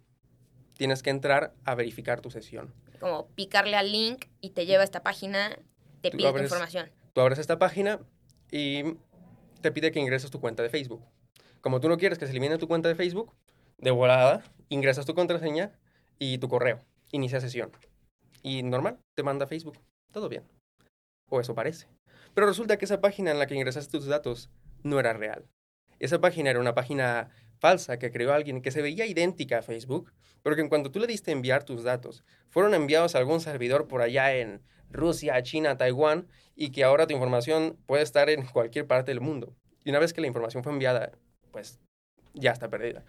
tienes 0.77 1.03
que 1.03 1.11
entrar 1.11 1.55
a 1.65 1.75
verificar 1.75 2.21
tu 2.21 2.31
sesión. 2.31 2.75
Como 3.01 3.29
picarle 3.29 3.77
al 3.77 3.91
link 3.91 4.27
y 4.41 4.51
te 4.51 4.67
lleva 4.67 4.83
a 4.83 4.85
esta 4.85 5.03
página, 5.03 5.59
te 6.01 6.11
pide 6.11 6.33
tu 6.33 6.39
información. 6.39 6.91
Tú 7.13 7.21
abres 7.21 7.39
esta 7.39 7.59
página 7.59 8.01
y 8.51 8.97
te 9.61 9.73
pide 9.73 9.93
que 9.93 10.01
ingreses 10.01 10.31
tu 10.31 10.41
cuenta 10.41 10.63
de 10.63 10.69
Facebook. 10.69 11.03
Como 11.61 11.81
tú 11.81 11.89
no 11.89 11.97
quieres 11.97 12.19
que 12.19 12.27
se 12.27 12.33
elimine 12.33 12.59
tu 12.59 12.69
cuenta 12.69 12.89
de 12.89 12.95
Facebook, 12.95 13.35
de 13.79 13.91
volada, 13.91 14.43
ingresas 14.69 15.07
tu 15.07 15.15
contraseña 15.15 15.73
y 16.19 16.39
tu 16.39 16.49
correo. 16.49 16.85
Inicia 17.13 17.41
sesión. 17.41 17.73
Y 18.43 18.63
normal, 18.63 18.99
te 19.15 19.23
manda 19.23 19.47
Facebook. 19.47 19.79
Todo 20.13 20.29
bien. 20.29 20.45
O 21.31 21.41
eso 21.41 21.55
parece. 21.55 21.89
Pero 22.35 22.47
resulta 22.47 22.77
que 22.77 22.85
esa 22.85 23.01
página 23.01 23.31
en 23.31 23.39
la 23.39 23.47
que 23.47 23.55
ingresaste 23.55 23.97
tus 23.97 24.07
datos 24.07 24.51
no 24.83 25.01
era 25.01 25.15
real. 25.15 25.49
Esa 25.99 26.21
página 26.21 26.51
era 26.51 26.61
una 26.61 26.75
página 26.75 27.31
falsa 27.59 27.99
que 27.99 28.11
creó 28.11 28.33
alguien 28.33 28.63
que 28.63 28.71
se 28.71 28.83
veía 28.83 29.07
idéntica 29.07 29.59
a 29.59 29.63
Facebook, 29.63 30.13
pero 30.43 30.57
que 30.57 30.63
en 30.63 30.69
cuanto 30.69 30.91
tú 30.91 31.01
le 31.01 31.07
diste 31.07 31.33
enviar 31.33 31.65
tus 31.65 31.83
datos, 31.83 32.25
fueron 32.49 32.75
enviados 32.75 33.15
a 33.15 33.19
algún 33.19 33.41
servidor 33.41 33.89
por 33.89 34.03
allá 34.03 34.35
en 34.37 34.61
Rusia, 34.91 35.43
China, 35.43 35.77
Taiwán, 35.77 36.29
y 36.55 36.71
que 36.71 36.85
ahora 36.85 37.07
tu 37.07 37.15
información 37.15 37.77
puede 37.87 38.03
estar 38.03 38.29
en 38.31 38.47
cualquier 38.47 38.87
parte 38.87 39.11
del 39.11 39.21
mundo. 39.21 39.55
Y 39.85 39.91
una 39.91 39.99
vez 39.99 40.13
que 40.13 40.21
la 40.21 40.27
información 40.27 40.63
fue 40.63 40.73
enviada, 40.73 41.13
pues 41.51 41.81
ya 42.35 42.53
está 42.53 42.69
perdida. 42.69 43.05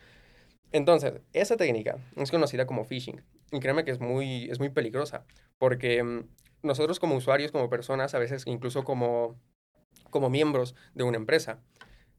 Entonces, 0.71 1.13
esa 1.33 1.57
técnica 1.57 1.97
es 2.15 2.31
conocida 2.31 2.65
como 2.65 2.85
phishing. 2.85 3.21
Y 3.51 3.59
créeme 3.59 3.85
que 3.85 3.91
es 3.91 3.99
muy, 3.99 4.49
es 4.49 4.59
muy 4.59 4.69
peligrosa, 4.69 5.25
porque 5.57 6.03
mm, 6.03 6.27
nosotros 6.63 6.99
como 6.99 7.15
usuarios, 7.15 7.51
como 7.51 7.69
personas, 7.69 8.15
a 8.15 8.19
veces 8.19 8.43
incluso 8.47 8.83
como 8.83 9.37
como 10.09 10.29
miembros 10.29 10.75
de 10.93 11.03
una 11.03 11.17
empresa, 11.17 11.59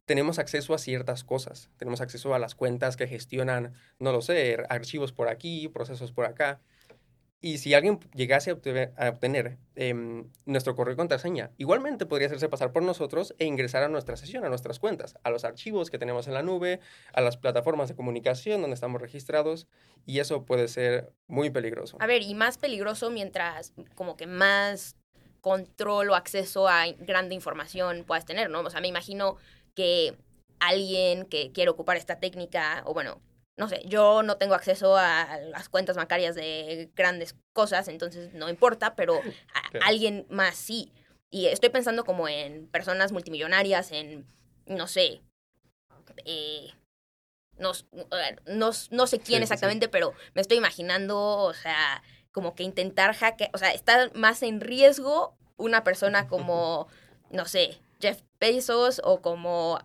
tenemos 0.06 0.38
acceso 0.38 0.72
a 0.72 0.78
ciertas 0.78 1.24
cosas. 1.24 1.68
Tenemos 1.76 2.00
acceso 2.00 2.34
a 2.34 2.38
las 2.38 2.54
cuentas 2.54 2.96
que 2.96 3.08
gestionan, 3.08 3.74
no 3.98 4.12
lo 4.12 4.22
sé, 4.22 4.56
archivos 4.68 5.12
por 5.12 5.28
aquí, 5.28 5.68
procesos 5.68 6.12
por 6.12 6.24
acá. 6.24 6.60
Y 7.42 7.58
si 7.58 7.74
alguien 7.74 8.00
llegase 8.14 8.50
a 8.50 8.54
obtener, 8.54 9.58
em, 9.74 10.30
nuestro 10.46 10.74
correo 10.74 10.94
y 10.94 10.96
contraseña, 10.96 11.50
igualmente 11.58 12.06
podría 12.06 12.28
hacerse 12.28 12.48
pasar 12.48 12.72
por 12.72 12.82
nosotros 12.82 13.34
e 13.38 13.44
ingresar 13.44 13.82
a 13.82 13.88
nuestra 13.88 14.16
sesión, 14.16 14.44
a 14.44 14.48
nuestras 14.48 14.78
cuentas, 14.78 15.16
a 15.22 15.30
los 15.30 15.44
archivos 15.44 15.90
que 15.90 15.98
tenemos 15.98 16.26
en 16.28 16.34
la 16.34 16.42
nube, 16.42 16.80
a 17.12 17.20
las 17.20 17.36
plataformas 17.36 17.88
de 17.88 17.94
comunicación 17.94 18.62
donde 18.62 18.74
estamos 18.74 19.00
registrados, 19.02 19.68
y 20.06 20.20
eso 20.20 20.44
puede 20.44 20.68
ser 20.68 21.12
muy 21.26 21.50
peligroso. 21.50 21.98
A 22.00 22.06
ver, 22.06 22.22
y 22.22 22.34
más 22.34 22.58
peligroso 22.58 23.10
mientras 23.10 23.74
como 23.94 24.16
que 24.16 24.26
más 24.26 24.96
control 25.46 26.10
o 26.10 26.14
acceso 26.16 26.66
a 26.66 26.86
grande 26.98 27.34
información 27.36 28.02
puedas 28.04 28.24
tener, 28.24 28.50
¿no? 28.50 28.62
O 28.62 28.70
sea, 28.70 28.80
me 28.80 28.88
imagino 28.88 29.36
que 29.76 30.18
alguien 30.58 31.26
que 31.26 31.52
quiere 31.52 31.70
ocupar 31.70 31.96
esta 31.96 32.18
técnica, 32.18 32.82
o 32.86 32.94
bueno, 32.94 33.20
no 33.56 33.68
sé, 33.68 33.82
yo 33.86 34.22
no 34.22 34.36
tengo 34.36 34.54
acceso 34.54 34.96
a 34.96 35.38
las 35.38 35.68
cuentas 35.68 35.96
bancarias 35.96 36.34
de 36.34 36.90
grandes 36.96 37.36
cosas, 37.52 37.86
entonces 37.88 38.34
no 38.34 38.48
importa, 38.48 38.96
pero 38.96 39.20
alguien 39.84 40.26
más 40.28 40.56
sí. 40.56 40.92
Y 41.30 41.46
estoy 41.46 41.70
pensando 41.70 42.04
como 42.04 42.28
en 42.28 42.66
personas 42.68 43.12
multimillonarias, 43.12 43.92
en, 43.92 44.26
no 44.66 44.86
sé, 44.88 45.20
eh, 46.24 46.72
no, 47.58 47.72
no, 48.90 49.06
sé 49.06 49.18
quién 49.18 49.42
exactamente, 49.42 49.88
pero 49.88 50.12
me 50.34 50.42
estoy 50.42 50.58
imaginando, 50.58 51.18
o 51.18 51.54
sea, 51.54 52.02
como 52.32 52.54
que 52.54 52.62
intentar 52.62 53.14
hackear, 53.14 53.50
o 53.54 53.58
sea, 53.58 53.72
está 53.72 54.10
más 54.14 54.42
en 54.42 54.60
riesgo 54.60 55.36
una 55.56 55.84
persona 55.84 56.28
como, 56.28 56.88
no 57.30 57.46
sé, 57.46 57.78
Jeff 58.00 58.22
Bezos 58.40 59.00
o 59.04 59.20
como 59.22 59.78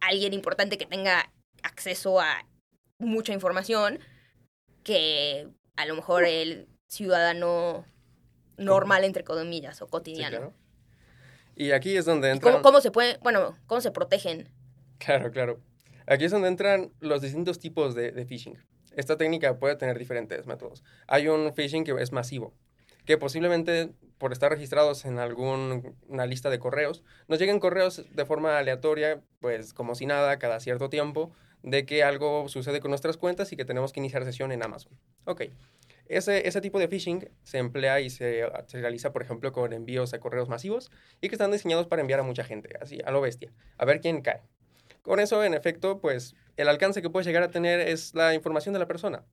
alguien 0.00 0.32
importante 0.32 0.78
que 0.78 0.86
tenga 0.86 1.32
acceso 1.62 2.20
a 2.20 2.46
mucha 2.98 3.32
información 3.32 3.98
que 4.82 5.48
a 5.76 5.86
lo 5.86 5.94
mejor 5.94 6.24
el 6.24 6.68
ciudadano 6.88 7.84
normal, 8.56 9.04
entre 9.04 9.24
comillas, 9.24 9.80
o 9.82 9.86
Sí, 9.86 9.90
cotidiano. 9.90 10.36
claro. 10.36 10.54
Y 11.56 11.72
aquí 11.72 11.96
es 11.96 12.04
donde 12.04 12.28
¿Y 12.28 12.32
entran... 12.32 12.52
¿Cómo, 12.54 12.62
cómo 12.62 12.80
se 12.80 12.90
puede, 12.90 13.18
bueno, 13.18 13.58
cómo 13.66 13.80
se 13.80 13.90
protegen? 13.90 14.48
Claro, 14.98 15.30
claro. 15.30 15.60
Aquí 16.06 16.24
es 16.24 16.30
donde 16.32 16.48
entran 16.48 16.92
los 17.00 17.20
distintos 17.22 17.58
tipos 17.58 17.94
de, 17.94 18.12
de 18.12 18.24
phishing. 18.24 18.58
Esta 18.96 19.16
técnica 19.16 19.58
puede 19.58 19.76
tener 19.76 19.98
diferentes 19.98 20.46
métodos. 20.46 20.82
Hay 21.06 21.28
un 21.28 21.52
phishing 21.54 21.84
que 21.84 21.92
es 22.00 22.12
masivo, 22.12 22.54
que 23.10 23.18
posiblemente 23.18 23.90
por 24.18 24.30
estar 24.30 24.52
registrados 24.52 25.04
en 25.04 25.18
alguna 25.18 26.26
lista 26.26 26.48
de 26.48 26.60
correos, 26.60 27.02
nos 27.26 27.40
lleguen 27.40 27.58
correos 27.58 28.04
de 28.14 28.24
forma 28.24 28.56
aleatoria, 28.56 29.20
pues 29.40 29.74
como 29.74 29.96
si 29.96 30.06
nada, 30.06 30.38
cada 30.38 30.60
cierto 30.60 30.90
tiempo, 30.90 31.32
de 31.64 31.84
que 31.86 32.04
algo 32.04 32.48
sucede 32.48 32.78
con 32.78 32.90
nuestras 32.90 33.16
cuentas 33.16 33.50
y 33.50 33.56
que 33.56 33.64
tenemos 33.64 33.92
que 33.92 33.98
iniciar 33.98 34.24
sesión 34.24 34.52
en 34.52 34.62
Amazon. 34.62 34.92
Ok. 35.24 35.46
Ese, 36.06 36.46
ese 36.46 36.60
tipo 36.60 36.78
de 36.78 36.86
phishing 36.86 37.28
se 37.42 37.58
emplea 37.58 38.00
y 38.00 38.10
se, 38.10 38.44
se 38.68 38.80
realiza, 38.80 39.12
por 39.12 39.22
ejemplo, 39.22 39.50
con 39.50 39.72
envíos 39.72 40.14
a 40.14 40.20
correos 40.20 40.48
masivos 40.48 40.92
y 41.20 41.30
que 41.30 41.34
están 41.34 41.50
diseñados 41.50 41.88
para 41.88 42.02
enviar 42.02 42.20
a 42.20 42.22
mucha 42.22 42.44
gente, 42.44 42.76
así, 42.80 43.00
a 43.04 43.10
lo 43.10 43.20
bestia, 43.20 43.52
a 43.76 43.84
ver 43.86 44.00
quién 44.00 44.22
cae. 44.22 44.42
Con 45.02 45.18
eso, 45.18 45.42
en 45.42 45.54
efecto, 45.54 45.98
pues 45.98 46.36
el 46.56 46.68
alcance 46.68 47.02
que 47.02 47.10
puedes 47.10 47.26
llegar 47.26 47.42
a 47.42 47.50
tener 47.50 47.80
es 47.80 48.14
la 48.14 48.34
información 48.34 48.72
de 48.72 48.78
la 48.78 48.86
persona. 48.86 49.24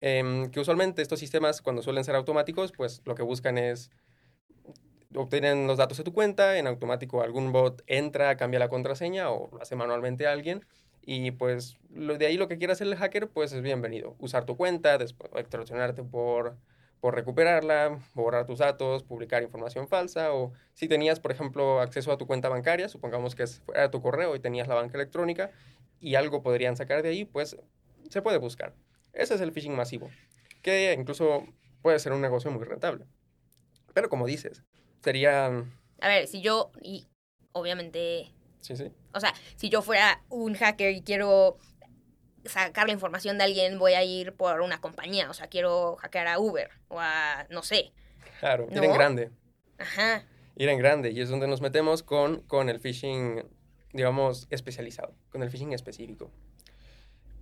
Em, 0.00 0.50
que 0.50 0.60
usualmente 0.60 1.02
estos 1.02 1.18
sistemas, 1.18 1.62
cuando 1.62 1.82
suelen 1.82 2.04
ser 2.04 2.14
automáticos, 2.14 2.72
pues 2.72 3.02
lo 3.04 3.14
que 3.14 3.22
buscan 3.22 3.58
es 3.58 3.90
obtienen 5.14 5.66
los 5.66 5.78
datos 5.78 5.98
de 5.98 6.04
tu 6.04 6.12
cuenta, 6.12 6.58
en 6.58 6.66
automático 6.66 7.22
algún 7.22 7.52
bot 7.52 7.82
entra, 7.86 8.36
cambia 8.36 8.60
la 8.60 8.68
contraseña 8.68 9.30
o 9.30 9.48
lo 9.52 9.62
hace 9.62 9.76
manualmente 9.76 10.26
alguien. 10.26 10.64
Y 11.02 11.30
pues 11.30 11.78
lo, 11.94 12.18
de 12.18 12.26
ahí 12.26 12.36
lo 12.36 12.48
que 12.48 12.58
quiera 12.58 12.72
hacer 12.72 12.88
el 12.88 12.96
hacker, 12.96 13.28
pues 13.28 13.52
es 13.52 13.62
bienvenido. 13.62 14.16
Usar 14.18 14.44
tu 14.44 14.56
cuenta, 14.56 14.98
después 14.98 15.30
extorsionarte 15.36 16.02
por, 16.02 16.56
por 17.00 17.14
recuperarla, 17.14 18.00
borrar 18.14 18.46
tus 18.46 18.58
datos, 18.58 19.04
publicar 19.04 19.42
información 19.42 19.86
falsa 19.88 20.32
o 20.34 20.52
si 20.74 20.88
tenías, 20.88 21.20
por 21.20 21.30
ejemplo, 21.30 21.80
acceso 21.80 22.10
a 22.12 22.18
tu 22.18 22.26
cuenta 22.26 22.48
bancaria, 22.48 22.88
supongamos 22.88 23.34
que 23.34 23.44
era 23.72 23.90
tu 23.90 24.02
correo 24.02 24.34
y 24.34 24.40
tenías 24.40 24.66
la 24.68 24.74
banca 24.74 24.96
electrónica 24.98 25.50
y 26.00 26.16
algo 26.16 26.42
podrían 26.42 26.76
sacar 26.76 27.02
de 27.02 27.10
ahí, 27.10 27.24
pues 27.24 27.56
se 28.10 28.22
puede 28.22 28.38
buscar. 28.38 28.74
Ese 29.16 29.34
es 29.34 29.40
el 29.40 29.50
phishing 29.50 29.74
masivo, 29.74 30.10
que 30.62 30.92
incluso 30.92 31.44
puede 31.82 31.98
ser 31.98 32.12
un 32.12 32.20
negocio 32.20 32.50
muy 32.50 32.64
rentable. 32.64 33.06
Pero 33.94 34.08
como 34.10 34.26
dices, 34.26 34.62
sería... 35.02 35.46
A 36.00 36.08
ver, 36.08 36.26
si 36.26 36.42
yo, 36.42 36.70
y 36.82 37.08
obviamente, 37.52 38.30
Sí, 38.60 38.76
sí. 38.76 38.92
o 39.14 39.20
sea, 39.20 39.32
si 39.56 39.70
yo 39.70 39.80
fuera 39.80 40.22
un 40.28 40.54
hacker 40.54 40.92
y 40.92 41.00
quiero 41.00 41.56
sacar 42.44 42.86
la 42.86 42.92
información 42.92 43.38
de 43.38 43.44
alguien, 43.44 43.78
voy 43.78 43.94
a 43.94 44.04
ir 44.04 44.34
por 44.34 44.60
una 44.60 44.80
compañía, 44.80 45.30
o 45.30 45.34
sea, 45.34 45.46
quiero 45.46 45.96
hackear 45.96 46.26
a 46.28 46.38
Uber 46.38 46.68
o 46.88 47.00
a, 47.00 47.46
no 47.48 47.62
sé. 47.62 47.92
Claro, 48.40 48.68
ir 48.70 48.84
en 48.84 48.92
grande. 48.92 49.30
Ajá. 49.78 50.24
Ir 50.56 50.68
en 50.68 50.78
grande. 50.78 51.10
Y 51.10 51.22
es 51.22 51.30
donde 51.30 51.46
nos 51.46 51.62
metemos 51.62 52.02
con, 52.02 52.42
con 52.42 52.68
el 52.68 52.80
phishing, 52.80 53.42
digamos, 53.94 54.46
especializado, 54.50 55.14
con 55.30 55.42
el 55.42 55.50
phishing 55.50 55.72
específico. 55.72 56.30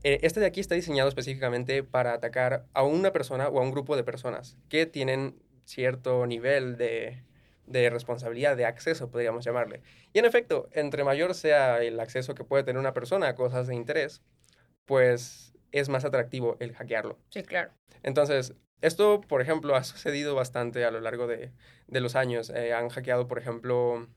Eh, 0.04 0.18
Este 0.22 0.38
de 0.40 0.46
aquí 0.46 0.60
está 0.60 0.74
diseñado 0.74 1.08
específicamente 1.08 1.82
para 1.82 2.12
atacar 2.12 2.66
a 2.74 2.82
una 2.84 3.10
persona 3.12 3.48
o 3.48 3.58
a 3.58 3.62
un 3.62 3.72
grupo 3.72 3.96
de 3.96 4.04
personas 4.04 4.56
que 4.68 4.86
tienen 4.86 5.42
cierto 5.64 6.26
nivel 6.26 6.76
de, 6.76 7.24
de 7.66 7.88
responsabilidad, 7.90 8.56
de 8.56 8.66
acceso, 8.66 9.10
podríamos 9.10 9.44
llamarle. 9.44 9.82
Y 10.12 10.18
en 10.18 10.26
efecto, 10.26 10.68
entre 10.72 11.04
mayor 11.04 11.34
sea 11.34 11.82
el 11.82 11.98
acceso 12.00 12.34
que 12.34 12.44
puede 12.44 12.64
tener 12.64 12.78
una 12.78 12.92
persona 12.94 13.28
a 13.28 13.34
cosas 13.34 13.66
de 13.66 13.74
interés, 13.74 14.22
pues 14.84 15.54
es 15.72 15.88
más 15.88 16.04
atractivo 16.04 16.56
el 16.60 16.74
hackearlo. 16.74 17.18
Sí, 17.30 17.42
claro. 17.42 17.72
Entonces, 18.02 18.54
esto, 18.82 19.22
por 19.22 19.40
ejemplo, 19.40 19.74
ha 19.74 19.84
sucedido 19.84 20.34
bastante 20.34 20.84
a 20.84 20.90
lo 20.90 21.00
largo 21.00 21.26
de, 21.26 21.52
de 21.86 22.00
los 22.00 22.14
años. 22.14 22.50
Eh, 22.50 22.74
han 22.74 22.90
hackeado, 22.90 23.26
por 23.26 23.38
ejemplo, 23.38 24.00
lo- 24.00 24.08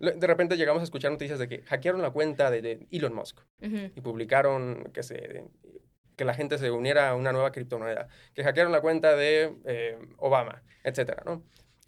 de 0.00 0.26
repente 0.26 0.56
llegamos 0.56 0.80
a 0.80 0.84
escuchar 0.84 1.10
noticias 1.10 1.38
de 1.38 1.48
que 1.48 1.62
hackearon 1.62 2.02
la 2.02 2.10
cuenta 2.10 2.50
de, 2.50 2.62
de 2.62 2.86
Elon 2.90 3.14
Musk 3.14 3.40
y 3.60 4.00
publicaron 4.00 4.90
que, 4.92 5.02
se, 5.02 5.44
que 6.16 6.24
la 6.24 6.34
gente 6.34 6.58
se 6.58 6.70
uniera 6.70 7.10
a 7.10 7.14
una 7.14 7.32
nueva 7.32 7.52
criptomoneda, 7.52 8.08
que 8.34 8.44
hackearon 8.44 8.72
la 8.72 8.80
cuenta 8.80 9.16
de 9.16 9.54
eh, 9.64 9.98
Obama, 10.18 10.62
etcétera, 10.82 11.22
¿no? 11.24 11.42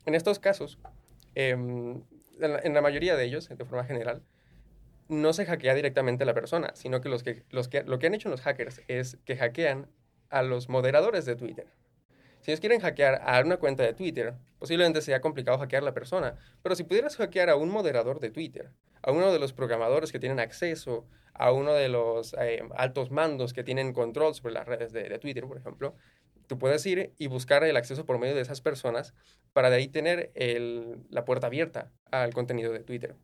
En 0.05 0.15
estos 0.15 0.39
casos, 0.39 0.79
em, 1.35 2.03
en, 2.41 2.53
la, 2.53 2.61
en 2.61 2.75
la 2.75 2.81
mayoría 2.81 3.17
de 3.17 3.25
ellos, 3.25 3.49
de 3.49 3.65
forma 3.65 3.85
general, 3.85 4.23
no 5.09 5.33
se 5.33 5.47
hackea 5.47 5.75
directamente 5.75 6.25
a 6.25 6.27
la 6.27 6.35
persona, 6.35 6.73
sino 6.75 7.01
que, 7.01 7.09
los 7.09 7.23
que, 7.23 7.45
los 7.51 7.69
que 7.69 7.83
lo 7.85 7.99
que 7.99 8.07
han 8.07 8.15
hecho 8.15 8.29
los 8.29 8.41
hackers 8.41 8.83
es 8.89 9.19
que 9.25 9.37
hackean 9.37 9.89
a 10.31 10.43
los 10.43 10.69
moderadores 10.69 11.25
de 11.25 11.37
Twitter. 11.37 11.67
Si 12.47 12.53
ellos 12.53 12.61
quieren 12.61 12.79
hackear 12.81 13.23
a 13.25 13.41
una 13.45 13.57
cuenta 13.57 13.83
de 13.83 13.93
Twitter, 13.93 14.35
posiblemente 14.61 15.03
sea 15.03 15.21
complicado 15.21 15.59
hackear 15.59 15.83
a 15.83 15.87
la 15.87 15.95
persona, 15.95 16.37
pero 16.63 16.77
si 16.77 16.85
pudieras 16.85 17.17
hackear 17.17 17.51
a 17.51 17.57
un 17.57 17.69
moderador 17.71 18.21
de 18.21 18.31
Twitter, 18.31 18.71
a 19.03 19.11
uno 19.11 19.33
de 19.33 19.41
los 19.41 19.53
programadores 19.53 20.13
que 20.13 20.21
tienen 20.21 20.39
acceso, 20.39 21.09
a 21.35 21.51
uno 21.51 21.73
de 21.73 21.89
los 21.89 22.35
eh, 22.35 22.63
altos 22.77 23.11
mandos 23.11 23.53
que 23.53 23.65
tienen 23.65 23.93
control 23.93 24.33
sobre 24.37 24.55
las 24.55 24.65
redes 24.69 24.93
de, 24.93 25.09
de 25.09 25.19
Twitter, 25.19 25.45
por 25.45 25.57
ejemplo, 25.57 25.97
tú 26.47 26.57
puedes 26.57 26.87
ir 26.87 27.13
y 27.19 27.27
buscar 27.27 27.65
el 27.65 27.77
acceso 27.77 28.07
por 28.07 28.17
medio 28.21 28.37
de 28.37 28.43
esas 28.43 28.61
personas 28.61 29.13
para 29.53 29.69
de 29.69 29.79
ahí 29.79 29.89
tener 29.89 30.31
el- 30.37 30.99
la 31.11 31.25
puerta 31.25 31.49
abierta 31.49 31.91
al 32.13 32.33
contenido 32.33 32.73
de 32.73 32.85
Twitter. 32.85 33.17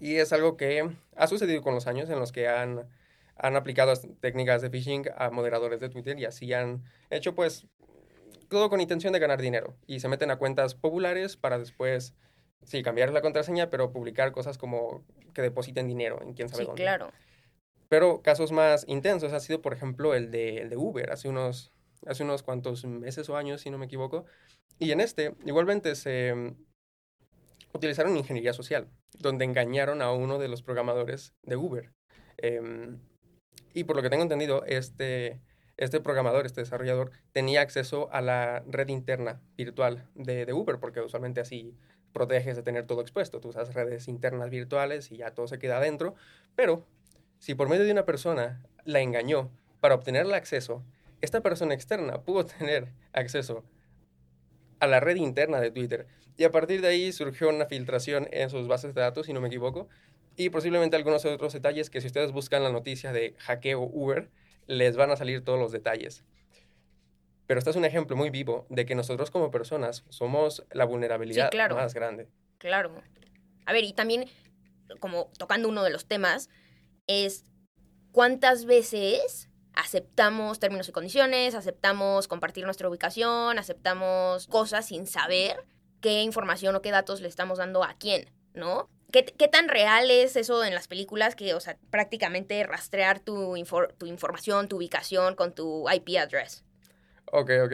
Y 0.00 0.16
es 0.16 0.32
algo 0.32 0.56
que 0.56 0.90
ha 1.14 1.26
sucedido 1.28 1.62
con 1.62 1.74
los 1.74 1.86
años 1.86 2.10
en 2.10 2.18
los 2.18 2.32
que 2.32 2.48
han, 2.48 2.88
han 3.36 3.54
aplicado 3.54 3.92
as- 3.92 4.08
técnicas 4.20 4.62
de 4.62 4.70
phishing 4.70 5.04
a 5.16 5.30
moderadores 5.30 5.78
de 5.78 5.88
Twitter 5.90 6.18
y 6.18 6.24
así 6.24 6.52
han 6.52 6.82
hecho 7.08 7.36
pues 7.36 7.68
todo 8.52 8.70
con 8.70 8.80
intención 8.80 9.12
de 9.12 9.18
ganar 9.18 9.40
dinero 9.40 9.74
y 9.86 9.98
se 10.00 10.08
meten 10.08 10.30
a 10.30 10.36
cuentas 10.36 10.74
populares 10.76 11.36
para 11.36 11.58
después, 11.58 12.14
sí, 12.62 12.82
cambiar 12.82 13.12
la 13.12 13.20
contraseña, 13.22 13.70
pero 13.70 13.92
publicar 13.92 14.30
cosas 14.30 14.58
como 14.58 15.04
que 15.34 15.42
depositen 15.42 15.88
dinero 15.88 16.20
en 16.22 16.34
quién 16.34 16.48
sabe 16.48 16.62
Sí, 16.62 16.66
dónde. 16.66 16.82
claro. 16.82 17.10
Pero 17.88 18.22
casos 18.22 18.52
más 18.52 18.84
intensos 18.88 19.32
ha 19.32 19.40
sido, 19.40 19.60
por 19.60 19.72
ejemplo, 19.74 20.14
el 20.14 20.30
de, 20.30 20.58
el 20.58 20.70
de 20.70 20.76
Uber, 20.76 21.10
hace 21.10 21.28
unos, 21.28 21.72
hace 22.06 22.22
unos 22.22 22.42
cuantos 22.42 22.84
meses 22.84 23.28
o 23.28 23.36
años, 23.36 23.60
si 23.60 23.70
no 23.70 23.78
me 23.78 23.86
equivoco. 23.86 24.24
Y 24.78 24.92
en 24.92 25.00
este, 25.00 25.34
igualmente, 25.44 25.94
se 25.94 26.54
utilizaron 27.74 28.16
ingeniería 28.16 28.52
social, 28.52 28.88
donde 29.18 29.44
engañaron 29.44 30.00
a 30.02 30.12
uno 30.12 30.38
de 30.38 30.48
los 30.48 30.62
programadores 30.62 31.34
de 31.42 31.56
Uber. 31.56 31.92
Em, 32.38 32.98
y 33.74 33.84
por 33.84 33.96
lo 33.96 34.02
que 34.02 34.10
tengo 34.10 34.22
entendido, 34.22 34.64
este, 34.64 35.40
este 35.76 36.00
programador, 36.00 36.46
este 36.46 36.60
desarrollador, 36.60 37.10
tenía 37.32 37.60
acceso 37.60 38.08
a 38.12 38.20
la 38.20 38.62
red 38.68 38.88
interna 38.88 39.40
virtual 39.56 40.06
de, 40.14 40.52
Uber, 40.52 40.78
porque 40.78 41.00
usualmente 41.00 41.40
así 41.40 41.74
proteges 42.12 42.56
de 42.56 42.62
tener 42.62 42.86
todo 42.86 43.00
expuesto. 43.00 43.40
Tú 43.40 43.48
usas 43.48 43.72
redes 43.74 44.08
internas 44.08 44.50
virtuales 44.50 45.10
y 45.10 45.18
ya 45.18 45.32
todo 45.32 45.48
se 45.48 45.58
queda 45.58 45.78
adentro. 45.78 46.14
Pero 46.54 46.86
si 47.38 47.54
por 47.54 47.68
medio 47.68 47.84
de 47.84 47.92
una 47.92 48.04
persona 48.04 48.62
la 48.84 49.00
engañó 49.00 49.50
para 49.80 49.94
obtener 49.94 50.26
el 50.26 50.34
acceso, 50.34 50.84
esta 51.20 51.40
persona 51.40 51.74
externa 51.74 52.22
pudo 52.22 52.44
tener 52.58 52.92
acceso 53.12 53.64
a 54.80 54.86
la 54.86 55.00
red 55.00 55.16
interna 55.16 55.60
de 55.60 55.70
Twitter. 55.70 56.06
Y 56.36 56.44
a 56.44 56.50
partir 56.50 56.80
de 56.80 56.88
ahí 56.88 57.12
surgió 57.12 57.48
una 57.48 57.66
filtración 57.66 58.28
en 58.32 58.50
sus 58.50 58.66
bases 58.66 58.94
de 58.94 59.00
datos, 59.00 59.26
si 59.26 59.32
no 59.32 59.40
me 59.40 59.48
equivoco, 59.48 59.88
y 60.36 60.50
posiblemente 60.50 60.96
algunos 60.96 61.24
otros 61.24 61.52
detalles 61.52 61.90
que 61.90 62.00
si 62.00 62.06
ustedes 62.06 62.32
buscan 62.32 62.62
la 62.62 62.70
noticia 62.70 63.12
de 63.12 63.34
hackeo 63.38 63.80
Uber, 63.80 64.30
les 64.66 64.96
van 64.96 65.10
a 65.10 65.16
salir 65.16 65.44
todos 65.44 65.58
los 65.58 65.72
detalles. 65.72 66.24
Pero 67.46 67.58
este 67.58 67.70
es 67.70 67.76
un 67.76 67.84
ejemplo 67.84 68.16
muy 68.16 68.30
vivo 68.30 68.66
de 68.70 68.86
que 68.86 68.94
nosotros 68.94 69.30
como 69.30 69.50
personas 69.50 70.04
somos 70.08 70.64
la 70.70 70.84
vulnerabilidad 70.84 71.50
claro. 71.50 71.76
más 71.76 71.92
grande. 71.94 72.28
Claro. 72.58 73.02
A 73.66 73.72
ver, 73.72 73.84
y 73.84 73.92
también, 73.92 74.28
como 75.00 75.30
tocando 75.38 75.68
uno 75.68 75.82
de 75.82 75.90
los 75.90 76.06
temas, 76.06 76.48
es 77.06 77.44
cuántas 78.12 78.64
veces 78.64 79.48
aceptamos 79.74 80.60
términos 80.60 80.88
y 80.88 80.92
condiciones, 80.92 81.54
aceptamos 81.54 82.28
compartir 82.28 82.64
nuestra 82.64 82.88
ubicación, 82.88 83.58
aceptamos 83.58 84.46
cosas 84.46 84.86
sin 84.86 85.06
saber 85.06 85.56
qué 86.00 86.22
información 86.22 86.76
o 86.76 86.82
qué 86.82 86.90
datos 86.90 87.20
le 87.20 87.28
estamos 87.28 87.58
dando 87.58 87.82
a 87.84 87.94
quién, 87.94 88.30
¿no? 88.54 88.88
¿Qué, 89.12 89.24
qué 89.26 89.48
tan 89.48 89.68
real 89.68 90.10
es 90.10 90.36
eso 90.36 90.64
en 90.64 90.74
las 90.74 90.88
películas 90.88 91.36
que, 91.36 91.54
o 91.54 91.60
sea, 91.60 91.78
prácticamente 91.90 92.64
rastrear 92.64 93.20
tu, 93.20 93.56
infor- 93.56 93.94
tu 93.98 94.06
información, 94.06 94.68
tu 94.68 94.76
ubicación 94.76 95.34
con 95.36 95.54
tu 95.54 95.88
IP 95.90 96.18
address? 96.18 96.64
Ok, 97.32 97.50
ok. 97.64 97.72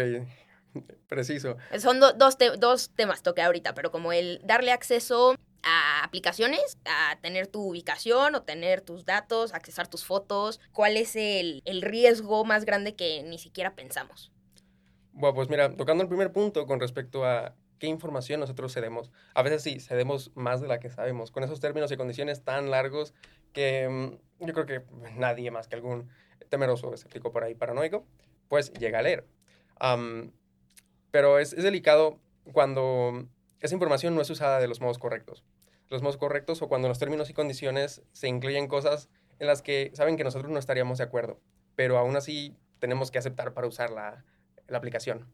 Preciso. 1.08 1.56
Son 1.78 2.00
do- 2.00 2.12
dos, 2.12 2.38
te- 2.38 2.56
dos 2.56 2.90
temas 2.94 3.22
toqué 3.22 3.42
ahorita, 3.42 3.74
pero 3.74 3.90
como 3.90 4.12
el 4.12 4.40
darle 4.44 4.72
acceso 4.72 5.34
a 5.62 6.04
aplicaciones, 6.04 6.78
a 6.86 7.18
tener 7.20 7.46
tu 7.46 7.60
ubicación 7.62 8.34
o 8.34 8.42
tener 8.42 8.80
tus 8.80 9.04
datos, 9.04 9.52
accesar 9.54 9.88
tus 9.88 10.04
fotos, 10.04 10.60
¿cuál 10.72 10.96
es 10.96 11.16
el, 11.16 11.60
el 11.64 11.82
riesgo 11.82 12.44
más 12.44 12.64
grande 12.64 12.94
que 12.96 13.22
ni 13.24 13.38
siquiera 13.38 13.74
pensamos? 13.74 14.32
Bueno, 15.12 15.34
pues 15.34 15.48
mira, 15.48 15.76
tocando 15.76 16.02
el 16.02 16.08
primer 16.08 16.32
punto 16.32 16.66
con 16.66 16.80
respecto 16.80 17.24
a 17.24 17.56
qué 17.78 17.86
información 17.86 18.40
nosotros 18.40 18.72
cedemos. 18.72 19.10
A 19.34 19.42
veces 19.42 19.62
sí, 19.62 19.80
cedemos 19.80 20.32
más 20.34 20.60
de 20.60 20.68
la 20.68 20.80
que 20.80 20.90
sabemos, 20.90 21.30
con 21.30 21.44
esos 21.44 21.60
términos 21.60 21.90
y 21.92 21.96
condiciones 21.96 22.42
tan 22.42 22.70
largos 22.70 23.14
que 23.52 23.88
mm, 23.88 24.46
yo 24.46 24.54
creo 24.54 24.66
que 24.66 24.82
nadie 25.16 25.50
más 25.50 25.68
que 25.68 25.76
algún 25.76 26.08
temeroso 26.48 26.92
escéptico 26.94 27.32
por 27.32 27.44
ahí 27.44 27.54
paranoico, 27.54 28.06
pues 28.48 28.72
llega 28.72 28.98
a 28.98 29.02
leer. 29.02 29.26
Am, 29.78 30.32
Pero 31.10 31.38
es, 31.38 31.52
es 31.52 31.64
delicado 31.64 32.18
cuando 32.52 33.26
esa 33.60 33.74
información 33.74 34.14
no 34.14 34.22
es 34.22 34.30
usada 34.30 34.60
de 34.60 34.68
los 34.68 34.80
modos 34.80 34.98
correctos. 34.98 35.44
Los 35.88 36.02
modos 36.02 36.16
correctos 36.16 36.62
o 36.62 36.68
cuando 36.68 36.86
en 36.86 36.90
los 36.90 36.98
términos 36.98 37.30
y 37.30 37.34
condiciones 37.34 38.02
se 38.12 38.28
incluyen 38.28 38.68
cosas 38.68 39.08
en 39.38 39.46
las 39.46 39.62
que 39.62 39.90
saben 39.94 40.16
que 40.16 40.24
nosotros 40.24 40.50
no 40.50 40.58
estaríamos 40.58 40.98
de 40.98 41.04
acuerdo, 41.04 41.40
pero 41.76 41.96
aún 41.96 42.16
así 42.16 42.56
tenemos 42.78 43.10
que 43.10 43.18
aceptar 43.18 43.54
para 43.54 43.66
usar 43.66 43.90
la, 43.90 44.24
la 44.66 44.78
aplicación. 44.78 45.26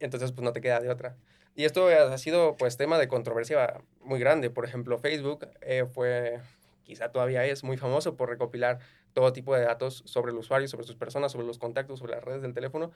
Entonces, 0.00 0.32
pues 0.32 0.44
no 0.44 0.52
te 0.52 0.60
queda 0.60 0.80
de 0.80 0.90
otra. 0.90 1.16
Y 1.54 1.64
esto 1.64 1.88
ha 1.88 2.16
sido, 2.18 2.56
pues, 2.56 2.76
tema 2.76 2.98
de 2.98 3.08
controversia 3.08 3.82
muy 4.00 4.18
grande. 4.18 4.50
Por 4.50 4.64
ejemplo, 4.64 4.98
Facebook 4.98 5.48
eh, 5.60 5.84
fue, 5.92 6.40
quizá 6.84 7.10
todavía 7.10 7.44
es, 7.44 7.62
muy 7.62 7.76
famoso 7.76 8.16
por 8.16 8.30
recopilar 8.30 8.78
todo 9.12 9.32
tipo 9.32 9.54
de 9.54 9.62
datos 9.62 10.02
sobre 10.06 10.32
el 10.32 10.38
usuario, 10.38 10.68
sobre 10.68 10.86
sus 10.86 10.96
personas, 10.96 11.32
sobre 11.32 11.46
los 11.46 11.58
contactos, 11.58 11.98
sobre 11.98 12.14
las 12.14 12.24
redes 12.24 12.42
del 12.42 12.54
teléfono. 12.54 12.92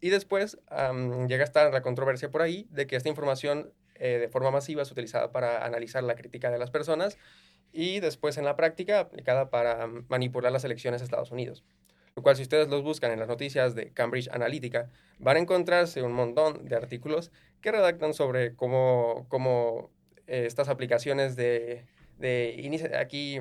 Y 0.00 0.10
después 0.10 0.58
llega 1.26 1.42
a 1.42 1.46
estar 1.46 1.72
la 1.72 1.80
controversia 1.80 2.30
por 2.30 2.42
ahí 2.42 2.66
de 2.70 2.86
que 2.86 2.96
esta 2.96 3.08
información 3.08 3.72
eh, 3.94 4.18
de 4.18 4.28
forma 4.28 4.50
masiva 4.50 4.82
es 4.82 4.90
utilizada 4.90 5.32
para 5.32 5.64
analizar 5.64 6.02
la 6.02 6.16
crítica 6.16 6.50
de 6.50 6.58
las 6.58 6.70
personas 6.70 7.16
y 7.72 8.00
después 8.00 8.36
en 8.36 8.44
la 8.44 8.56
práctica 8.56 9.00
aplicada 9.00 9.48
para 9.48 9.86
manipular 10.08 10.52
las 10.52 10.64
elecciones 10.64 11.00
de 11.00 11.06
Estados 11.06 11.30
Unidos. 11.30 11.64
Lo 12.14 12.22
cual 12.22 12.36
si 12.36 12.42
ustedes 12.42 12.68
los 12.68 12.82
buscan 12.82 13.12
en 13.12 13.18
las 13.18 13.28
noticias 13.28 13.74
de 13.74 13.92
Cambridge 13.92 14.28
Analytica, 14.32 14.90
van 15.18 15.36
a 15.36 15.40
encontrarse 15.40 16.02
un 16.02 16.12
montón 16.12 16.66
de 16.66 16.74
artículos 16.74 17.30
que 17.60 17.72
redactan 17.72 18.14
sobre 18.14 18.54
cómo, 18.54 19.26
cómo 19.28 19.90
eh, 20.26 20.44
estas 20.46 20.68
aplicaciones 20.68 21.36
de, 21.36 21.84
de 22.18 22.96
aquí, 22.98 23.40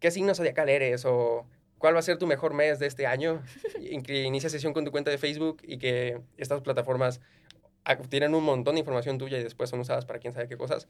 qué 0.00 0.10
signo 0.10 0.34
zodiacal 0.34 0.68
eres 0.68 1.04
o 1.04 1.46
cuál 1.78 1.94
va 1.94 1.98
a 1.98 2.02
ser 2.02 2.18
tu 2.18 2.26
mejor 2.26 2.54
mes 2.54 2.78
de 2.78 2.86
este 2.86 3.06
año, 3.06 3.42
inicia 3.80 4.48
sesión 4.48 4.72
con 4.72 4.84
tu 4.84 4.90
cuenta 4.90 5.10
de 5.10 5.18
Facebook 5.18 5.58
y 5.62 5.78
que 5.78 6.20
estas 6.36 6.60
plataformas 6.62 7.20
tienen 8.08 8.34
un 8.34 8.44
montón 8.44 8.74
de 8.74 8.80
información 8.80 9.18
tuya 9.18 9.38
y 9.38 9.42
después 9.42 9.70
son 9.70 9.80
usadas 9.80 10.04
para 10.04 10.18
quién 10.18 10.32
sabe 10.32 10.48
qué 10.48 10.56
cosas, 10.56 10.88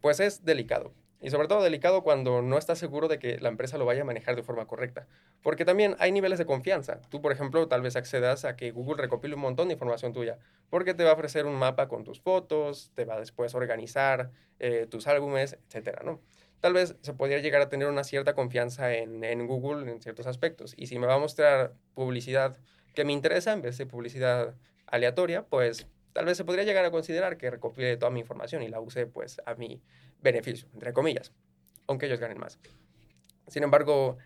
pues 0.00 0.20
es 0.20 0.44
delicado. 0.44 0.92
Y 1.20 1.30
sobre 1.30 1.48
todo 1.48 1.62
delicado 1.62 2.02
cuando 2.02 2.42
no 2.42 2.58
estás 2.58 2.78
seguro 2.78 3.08
de 3.08 3.18
que 3.18 3.38
la 3.38 3.48
empresa 3.48 3.78
lo 3.78 3.86
vaya 3.86 4.02
a 4.02 4.04
manejar 4.04 4.36
de 4.36 4.42
forma 4.42 4.66
correcta. 4.66 5.06
Porque 5.42 5.64
también 5.64 5.96
hay 5.98 6.12
niveles 6.12 6.38
de 6.38 6.46
confianza. 6.46 7.00
Tú, 7.08 7.22
por 7.22 7.32
ejemplo, 7.32 7.68
tal 7.68 7.80
vez 7.80 7.96
accedas 7.96 8.44
a 8.44 8.56
que 8.56 8.70
Google 8.70 9.02
recopile 9.02 9.34
un 9.34 9.40
montón 9.40 9.68
de 9.68 9.74
información 9.74 10.12
tuya. 10.12 10.38
Porque 10.68 10.92
te 10.92 11.04
va 11.04 11.10
a 11.10 11.14
ofrecer 11.14 11.46
un 11.46 11.54
mapa 11.54 11.88
con 11.88 12.04
tus 12.04 12.20
fotos, 12.20 12.92
te 12.94 13.04
va 13.04 13.18
después 13.18 13.54
a 13.54 13.58
organizar 13.58 14.30
eh, 14.58 14.86
tus 14.90 15.06
álbumes, 15.06 15.58
etcétera, 15.66 16.02
¿no? 16.04 16.20
Tal 16.60 16.72
vez 16.72 16.96
se 17.00 17.14
podría 17.14 17.38
llegar 17.38 17.62
a 17.62 17.68
tener 17.68 17.88
una 17.88 18.04
cierta 18.04 18.34
confianza 18.34 18.94
en, 18.94 19.24
en 19.24 19.46
Google 19.46 19.90
en 19.90 20.00
ciertos 20.02 20.26
aspectos. 20.26 20.74
Y 20.76 20.86
si 20.86 20.98
me 20.98 21.06
va 21.06 21.14
a 21.14 21.18
mostrar 21.18 21.74
publicidad 21.94 22.58
que 22.94 23.04
me 23.04 23.12
interesa 23.12 23.52
en 23.52 23.62
vez 23.62 23.78
de 23.78 23.86
publicidad 23.86 24.54
aleatoria, 24.86 25.44
pues 25.44 25.86
tal 26.12 26.24
vez 26.24 26.38
se 26.38 26.44
podría 26.44 26.64
llegar 26.64 26.84
a 26.84 26.90
considerar 26.90 27.36
que 27.36 27.50
recopile 27.50 27.96
toda 27.98 28.10
mi 28.10 28.20
información 28.20 28.62
y 28.62 28.68
la 28.68 28.80
use 28.80 29.06
pues 29.06 29.40
a 29.44 29.54
mi 29.54 29.82
beneficio, 30.26 30.68
entre 30.74 30.92
comillas, 30.92 31.32
aunque 31.86 32.06
ellos 32.06 32.20
ganen 32.20 32.38
más. 32.38 32.58
Sin 33.46 33.62
embargo, 33.62 34.18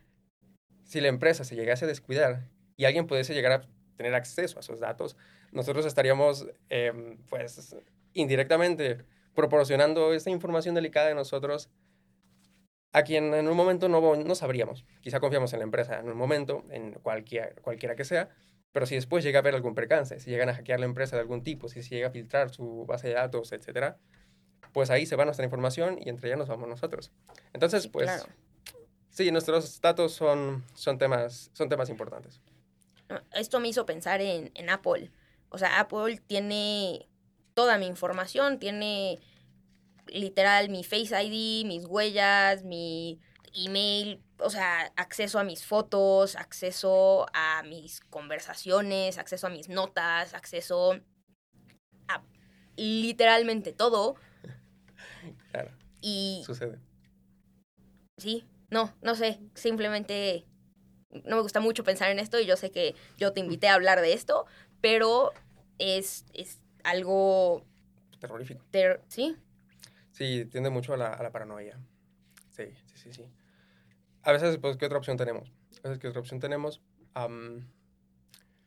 si 0.85 1.01
la 1.01 1.09
empresa 1.09 1.45
se 1.45 1.55
llegase 1.55 1.85
a 1.85 1.89
descuidar 1.89 2.49
y 2.77 2.85
alguien 2.87 3.07
pudiese 3.07 3.35
llegar 3.35 3.53
a 3.53 3.69
tener 3.97 4.15
acceso 4.15 4.59
a 4.59 4.61
esos 4.61 4.81
datos, 4.81 5.17
nosotros 5.53 5.87
estaríamos 5.87 6.47
em, 6.69 7.19
pues 7.29 7.77
indirectamente 8.13 9.05
proporcionando 9.35 10.13
esa 10.13 10.31
información 10.31 10.75
delicada 10.75 11.09
de 11.09 11.15
nosotros 11.15 11.71
a 12.93 13.03
quien 13.03 13.33
en 13.35 13.47
un 13.47 13.57
momento 13.57 13.89
no, 13.89 14.17
no 14.17 14.35
sabríamos. 14.35 14.85
Quizá 15.01 15.21
confiamos 15.21 15.53
en 15.53 15.61
la 15.61 15.65
empresa 15.65 16.01
en 16.01 16.09
un 16.09 16.17
momento, 16.17 16.65
en 16.71 16.95
cualquier, 16.95 17.61
cualquiera 17.63 17.95
que 17.95 18.05
sea, 18.05 18.31
pero 18.73 18.87
si 18.87 18.95
después 18.95 19.25
llega 19.25 19.39
a 19.39 19.43
haber 19.43 19.55
algún 19.55 19.75
percance, 19.75 20.19
si 20.21 20.31
llegan 20.31 20.49
a 20.49 20.55
hackear 20.55 20.81
la 20.81 20.87
empresa 20.87 21.17
de 21.17 21.23
algún 21.23 21.43
tipo, 21.43 21.69
si 21.69 21.83
se 21.83 21.95
llega 21.95 22.09
a 22.09 22.11
filtrar 22.11 22.51
su 22.51 22.87
base 22.87 23.09
de 23.09 23.15
datos, 23.15 23.53
etcétera, 23.53 23.99
pues 24.73 24.91
ahí 24.91 25.07
se 25.07 25.17
va 25.17 25.25
nuestra 25.25 25.45
información 25.45 25.99
y 26.01 26.09
entre 26.09 26.29
ella 26.29 26.37
nos 26.37 26.49
vamos 26.49 26.69
nosotros. 26.69 27.11
Entonces, 27.53 27.89
pues 27.89 28.27
sí, 29.11 29.31
nuestros 29.31 29.81
datos 29.81 30.13
son, 30.13 30.65
son, 30.75 30.99
temas, 30.99 31.51
son 31.53 31.69
temas 31.69 31.89
importantes. 31.91 32.41
Esto 33.33 33.61
me 33.61 33.69
hizo 33.69 33.87
pensar 33.87 34.21
en, 34.21 34.51
en 34.55 34.71
Apple. 34.71 35.11
O 35.49 35.59
sea, 35.59 35.81
Apple 35.81 36.21
tiene 36.27 37.09
toda 37.55 37.77
mi 37.79 37.87
información, 37.87 38.59
tiene 38.59 39.19
literal 40.07 40.69
mi 40.69 40.85
Face 40.85 41.15
ID, 41.23 41.67
mis 41.67 41.87
huellas, 41.87 42.65
mi 42.65 43.21
email, 43.55 44.23
o 44.39 44.51
sea, 44.51 44.93
acceso 44.97 45.39
a 45.39 45.45
mis 45.45 45.65
fotos, 45.65 46.37
acceso 46.37 47.27
a 47.33 47.63
mis 47.65 48.01
conversaciones, 48.01 49.19
acceso 49.19 49.47
a 49.47 49.51
mis 49.51 49.69
notas, 49.69 50.35
acceso 50.35 50.99
a 52.09 52.23
literalmente 52.77 53.73
todo. 53.73 54.17
Claro. 55.51 55.71
Y... 56.01 56.43
Sucede. 56.45 56.79
Sí, 58.17 58.45
no, 58.71 58.95
no 59.03 59.15
sé, 59.15 59.41
simplemente 59.55 60.45
no 61.25 61.37
me 61.37 61.43
gusta 61.43 61.61
mucho 61.61 61.85
pensar 61.85 62.11
en 62.11 62.19
esto 62.19 62.39
y 62.39 62.47
yo 62.47 62.57
sé 62.57 62.71
que 62.71 62.95
yo 63.17 63.33
te 63.33 63.41
invité 63.41 63.69
a 63.69 63.75
hablar 63.75 64.01
de 64.01 64.13
esto, 64.13 64.47
pero 64.81 65.33
es, 65.79 66.25
es 66.35 66.61
algo... 66.85 67.65
Terrorífico. 68.19 68.65
sí. 69.09 69.37
Sí, 70.13 70.45
tiende 70.45 70.69
mucho 70.69 70.93
a 70.93 70.99
la, 70.99 71.15
a 71.15 71.23
la 71.23 71.33
paranoia. 71.33 71.79
Sí, 72.51 72.65
sí, 72.87 72.97
sí, 72.97 73.13
sí 73.13 73.25
a 74.23 74.33
veces, 74.33 74.59
pues, 74.59 74.77
¿qué 74.77 74.87
otra 74.87 74.99
opción 74.99 75.17
tenemos? 75.17 75.53
A 75.83 75.89
veces, 75.89 75.99
¿qué 75.99 76.09
otra 76.09 76.21
opción 76.21 76.41
tenemos? 76.41 76.81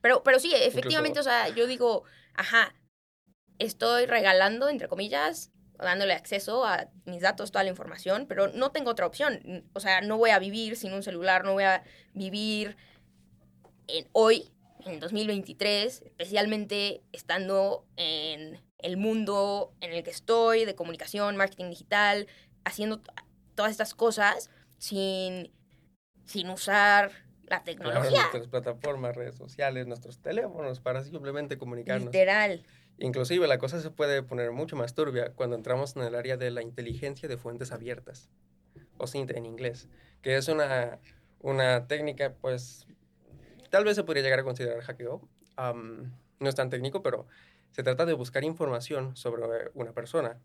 pero, 0.01 0.21
pero 0.21 0.37
sí, 0.37 0.51
efectivamente, 0.53 1.19
o 1.19 1.23
sea, 1.23 1.47
yo 1.49 1.65
digo, 1.65 2.03
ajá, 2.33 2.75
estoy 3.57 4.05
regalando, 4.05 4.67
entre 4.67 4.89
comillas, 4.89 5.51
dándole 5.79 6.13
acceso 6.13 6.65
a 6.65 6.87
mis 7.05 7.21
datos, 7.21 7.51
toda 7.51 7.63
la 7.63 7.69
información, 7.69 8.25
pero 8.27 8.47
no 8.49 8.71
tengo 8.71 8.91
otra 8.91 9.05
opción. 9.05 9.65
O 9.73 9.79
sea, 9.79 10.01
no 10.01 10.17
voy 10.17 10.29
a 10.29 10.39
vivir 10.39 10.75
sin 10.75 10.93
un 10.93 11.03
celular, 11.03 11.43
no 11.43 11.53
voy 11.53 11.63
a 11.63 11.83
vivir 12.13 12.77
en 13.87 14.07
hoy, 14.11 14.51
en 14.85 14.99
2023, 14.99 16.03
especialmente 16.03 17.01
estando 17.11 17.85
en 17.95 18.59
el 18.79 18.97
mundo 18.97 19.73
en 19.81 19.93
el 19.93 20.03
que 20.03 20.11
estoy, 20.11 20.65
de 20.65 20.75
comunicación, 20.75 21.37
marketing 21.37 21.69
digital, 21.69 22.27
haciendo 22.65 23.01
todas 23.55 23.71
estas 23.71 23.93
cosas 23.93 24.49
sin, 24.77 25.51
sin 26.25 26.49
usar 26.49 27.11
la 27.47 27.63
tecnología. 27.63 28.21
nuestras 28.21 28.47
plataformas, 28.47 29.15
redes 29.15 29.35
sociales, 29.35 29.87
nuestros 29.87 30.19
teléfonos 30.19 30.79
para 30.79 31.03
simplemente 31.03 31.57
comunicarnos. 31.57 32.05
Literal. 32.05 32.63
Inclusive 32.97 33.47
la 33.47 33.57
cosa 33.57 33.81
se 33.81 33.91
puede 33.91 34.23
poner 34.23 34.51
mucho 34.51 34.75
más 34.75 34.93
turbia 34.93 35.33
cuando 35.33 35.55
entramos 35.55 35.95
en 35.95 36.03
el 36.03 36.15
área 36.15 36.37
de 36.37 36.51
la 36.51 36.61
inteligencia 36.61 37.27
de 37.27 37.37
fuentes 37.37 37.71
abiertas, 37.71 38.29
o 38.97 39.07
SINT 39.07 39.31
en 39.31 39.45
inglés, 39.45 39.89
que 40.21 40.37
es 40.37 40.47
una, 40.47 40.99
una 41.39 41.87
técnica, 41.87 42.33
pues, 42.39 42.87
tal 43.69 43.83
vez 43.83 43.95
se 43.95 44.03
podría 44.03 44.23
llegar 44.23 44.39
a 44.39 44.43
considerar 44.43 44.81
hackeo. 44.81 45.27
no 45.57 46.49
es 46.49 46.55
tan 46.55 46.69
técnico, 46.69 47.01
pero 47.01 47.27
se 47.71 47.83
trata 47.83 48.05
de 48.05 48.13
buscar 48.13 48.43
información 48.43 49.15
sobre 49.15 49.41
una 49.73 49.93
persona 49.93 50.39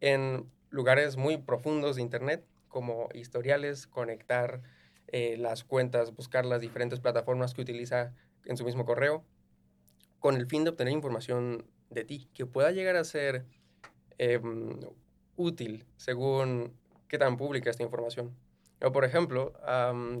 en 0.00 0.50
lugares 0.70 1.16
muy 1.16 1.36
profundos 1.36 1.96
de 1.96 2.02
Internet 2.02 2.44
como 2.68 3.08
historiales, 3.14 3.86
conectar 3.86 4.62
eh, 5.08 5.36
las 5.36 5.64
cuentas, 5.64 6.14
buscar 6.14 6.44
las 6.44 6.60
diferentes 6.60 7.00
plataformas 7.00 7.54
que 7.54 7.60
utiliza 7.62 8.14
en 8.44 8.56
su 8.56 8.64
mismo 8.64 8.84
correo, 8.84 9.24
con 10.20 10.36
el 10.36 10.46
fin 10.46 10.64
de 10.64 10.70
obtener 10.70 10.92
información 10.92 11.66
de 11.90 12.04
ti 12.04 12.28
que 12.32 12.46
pueda 12.46 12.70
llegar 12.70 12.96
a 12.96 13.04
ser 13.04 13.46
em, 14.18 14.78
útil 15.36 15.86
según 15.96 16.76
qué 17.08 17.18
tan 17.18 17.36
pública 17.36 17.70
esta 17.70 17.82
información. 17.82 18.36
O, 18.82 18.92
por 18.92 19.04
ejemplo, 19.04 19.52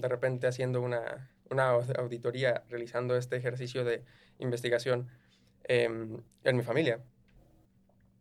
de 0.00 0.08
repente 0.08 0.46
haciendo 0.46 0.82
una, 0.82 1.30
una, 1.50 1.70
auditoría, 1.70 2.64
realizando 2.68 3.16
este 3.16 3.36
ejercicio 3.36 3.84
de 3.84 4.02
investigación 4.38 5.08
em, 5.64 6.22
en 6.44 6.56
mi 6.56 6.62
familia, 6.62 7.00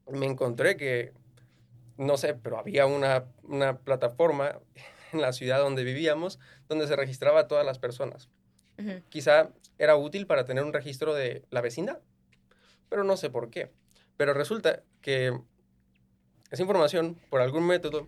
me 0.08 0.26
encontré 0.26 0.78
que 0.78 1.14
no 2.00 2.16
sé, 2.16 2.34
pero 2.34 2.58
había 2.58 2.86
una, 2.86 3.26
plataforma 3.84 4.60
en 5.12 5.22
la 5.22 5.34
ciudad 5.34 5.60
donde 5.60 5.84
vivíamos 5.84 6.40
donde 6.68 6.88
se 6.88 6.96
registraba 6.96 7.42
a 7.42 7.48
todas 7.48 7.66
las 7.66 7.80
personas. 7.80 8.30
Quizá 9.10 9.50
era 9.80 9.96
útil 9.96 10.28
para 10.28 10.46
tener 10.46 10.64
un 10.64 10.74
registro 10.74 11.16
de 11.16 11.44
la 11.50 11.62
vecindad, 11.62 12.00
pero 12.90 13.04
no 13.04 13.18
sé 13.18 13.30
por 13.30 13.50
qué. 13.50 13.72
Pero 14.18 14.34
resulta 14.34 14.84
que 15.02 15.34
esa 16.52 16.62
información, 16.62 17.18
por 17.30 17.42
algún 17.42 17.66
método, 17.66 18.08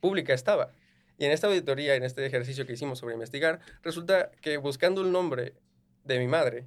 pública 0.00 0.34
estaba. 0.34 0.70
Y 1.18 1.24
en 1.24 1.32
esta 1.32 1.46
auditoría, 1.46 1.94
en 1.94 2.04
este 2.04 2.24
ejercicio 2.26 2.66
que 2.66 2.74
hicimos 2.74 2.98
sobre 2.98 3.14
investigar, 3.14 3.60
resulta 3.82 4.30
que 4.42 4.58
buscando 4.58 5.00
el 5.00 5.12
nombre 5.12 5.54
de 6.04 6.18
mi 6.18 6.26
madre, 6.26 6.66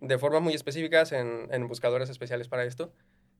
de 0.00 0.18
formas 0.18 0.42
muy 0.42 0.54
específicas 0.54 1.12
en, 1.12 1.48
en 1.50 1.68
buscadores 1.68 2.10
especiales 2.10 2.48
para 2.48 2.64
esto, 2.64 2.92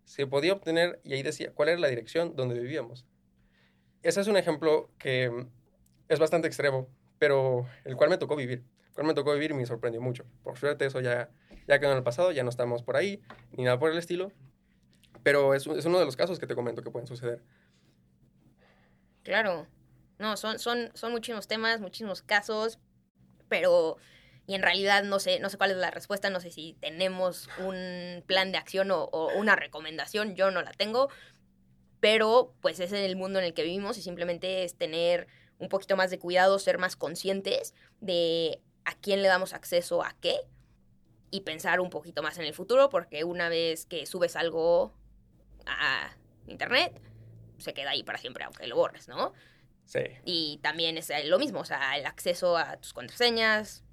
se 0.04 0.26
podía 0.26 0.52
obtener, 0.52 1.00
y 1.02 1.14
ahí 1.14 1.22
decía 1.22 1.52
cuál 1.54 1.70
era 1.70 1.78
la 1.78 1.88
dirección 1.88 2.36
donde 2.36 2.58
vivíamos. 2.58 3.06
Ese 4.02 4.20
es 4.20 4.28
un 4.28 4.36
ejemplo 4.36 4.90
que 4.98 5.46
es 6.08 6.18
bastante 6.18 6.48
extremo, 6.48 6.88
pero 7.18 7.66
el 7.84 7.96
cual 7.96 8.10
me 8.10 8.18
tocó 8.18 8.36
vivir. 8.36 8.64
Cual 9.00 9.08
me 9.08 9.14
tocó 9.14 9.32
vivir 9.32 9.54
me 9.54 9.64
sorprendió 9.64 10.02
mucho. 10.02 10.26
Por 10.42 10.58
suerte 10.58 10.84
eso 10.84 11.00
ya, 11.00 11.30
ya 11.66 11.80
quedó 11.80 11.92
en 11.92 11.96
el 11.96 12.02
pasado, 12.02 12.32
ya 12.32 12.42
no 12.42 12.50
estamos 12.50 12.82
por 12.82 12.96
ahí, 12.96 13.22
ni 13.52 13.64
nada 13.64 13.78
por 13.78 13.90
el 13.90 13.96
estilo. 13.96 14.30
Pero 15.22 15.54
es, 15.54 15.66
es 15.66 15.86
uno 15.86 15.98
de 15.98 16.04
los 16.04 16.16
casos 16.16 16.38
que 16.38 16.46
te 16.46 16.54
comento 16.54 16.82
que 16.82 16.90
pueden 16.90 17.06
suceder. 17.06 17.42
Claro. 19.22 19.66
No, 20.18 20.36
son, 20.36 20.58
son, 20.58 20.90
son 20.92 21.12
muchísimos 21.12 21.48
temas, 21.48 21.80
muchísimos 21.80 22.20
casos, 22.20 22.78
pero 23.48 23.96
y 24.46 24.54
en 24.54 24.62
realidad 24.62 25.02
no 25.04 25.18
sé, 25.18 25.40
no 25.40 25.48
sé 25.48 25.56
cuál 25.56 25.70
es 25.70 25.78
la 25.78 25.90
respuesta, 25.90 26.28
no 26.28 26.40
sé 26.40 26.50
si 26.50 26.76
tenemos 26.80 27.48
un 27.58 28.22
plan 28.26 28.52
de 28.52 28.58
acción 28.58 28.90
o, 28.90 29.04
o, 29.04 29.32
una 29.38 29.56
recomendación, 29.56 30.34
yo 30.34 30.50
no 30.50 30.60
la 30.60 30.72
tengo, 30.72 31.08
pero 32.00 32.54
pues 32.60 32.80
es 32.80 32.92
el 32.92 33.16
mundo 33.16 33.38
en 33.38 33.46
el 33.46 33.54
que 33.54 33.62
vivimos 33.62 33.96
y 33.96 34.02
simplemente 34.02 34.64
es 34.64 34.76
tener 34.76 35.26
un 35.58 35.68
poquito 35.68 35.96
más 35.96 36.10
de 36.10 36.18
cuidado, 36.18 36.58
ser 36.58 36.76
más 36.76 36.96
conscientes 36.96 37.74
de 38.00 38.60
a 38.84 38.94
quién 38.94 39.22
le 39.22 39.28
damos 39.28 39.52
acceso 39.52 40.02
a 40.02 40.14
qué 40.20 40.36
y 41.30 41.42
pensar 41.42 41.80
un 41.80 41.90
poquito 41.90 42.22
más 42.22 42.38
en 42.38 42.44
el 42.44 42.54
futuro, 42.54 42.88
porque 42.88 43.24
una 43.24 43.48
vez 43.48 43.86
que 43.86 44.06
subes 44.06 44.36
algo 44.36 44.92
a 45.66 46.16
internet, 46.46 47.00
se 47.58 47.74
queda 47.74 47.90
ahí 47.90 48.02
para 48.02 48.18
siempre, 48.18 48.44
aunque 48.44 48.66
lo 48.66 48.76
borres, 48.76 49.08
¿no? 49.08 49.32
Sí. 49.84 50.00
Y 50.24 50.58
también 50.62 50.98
es 50.98 51.10
lo 51.26 51.38
mismo, 51.38 51.60
o 51.60 51.64
sea, 51.64 51.96
el 51.98 52.06
acceso 52.06 52.56
a 52.56 52.76
tus 52.78 52.92
contraseñas, 52.92 53.84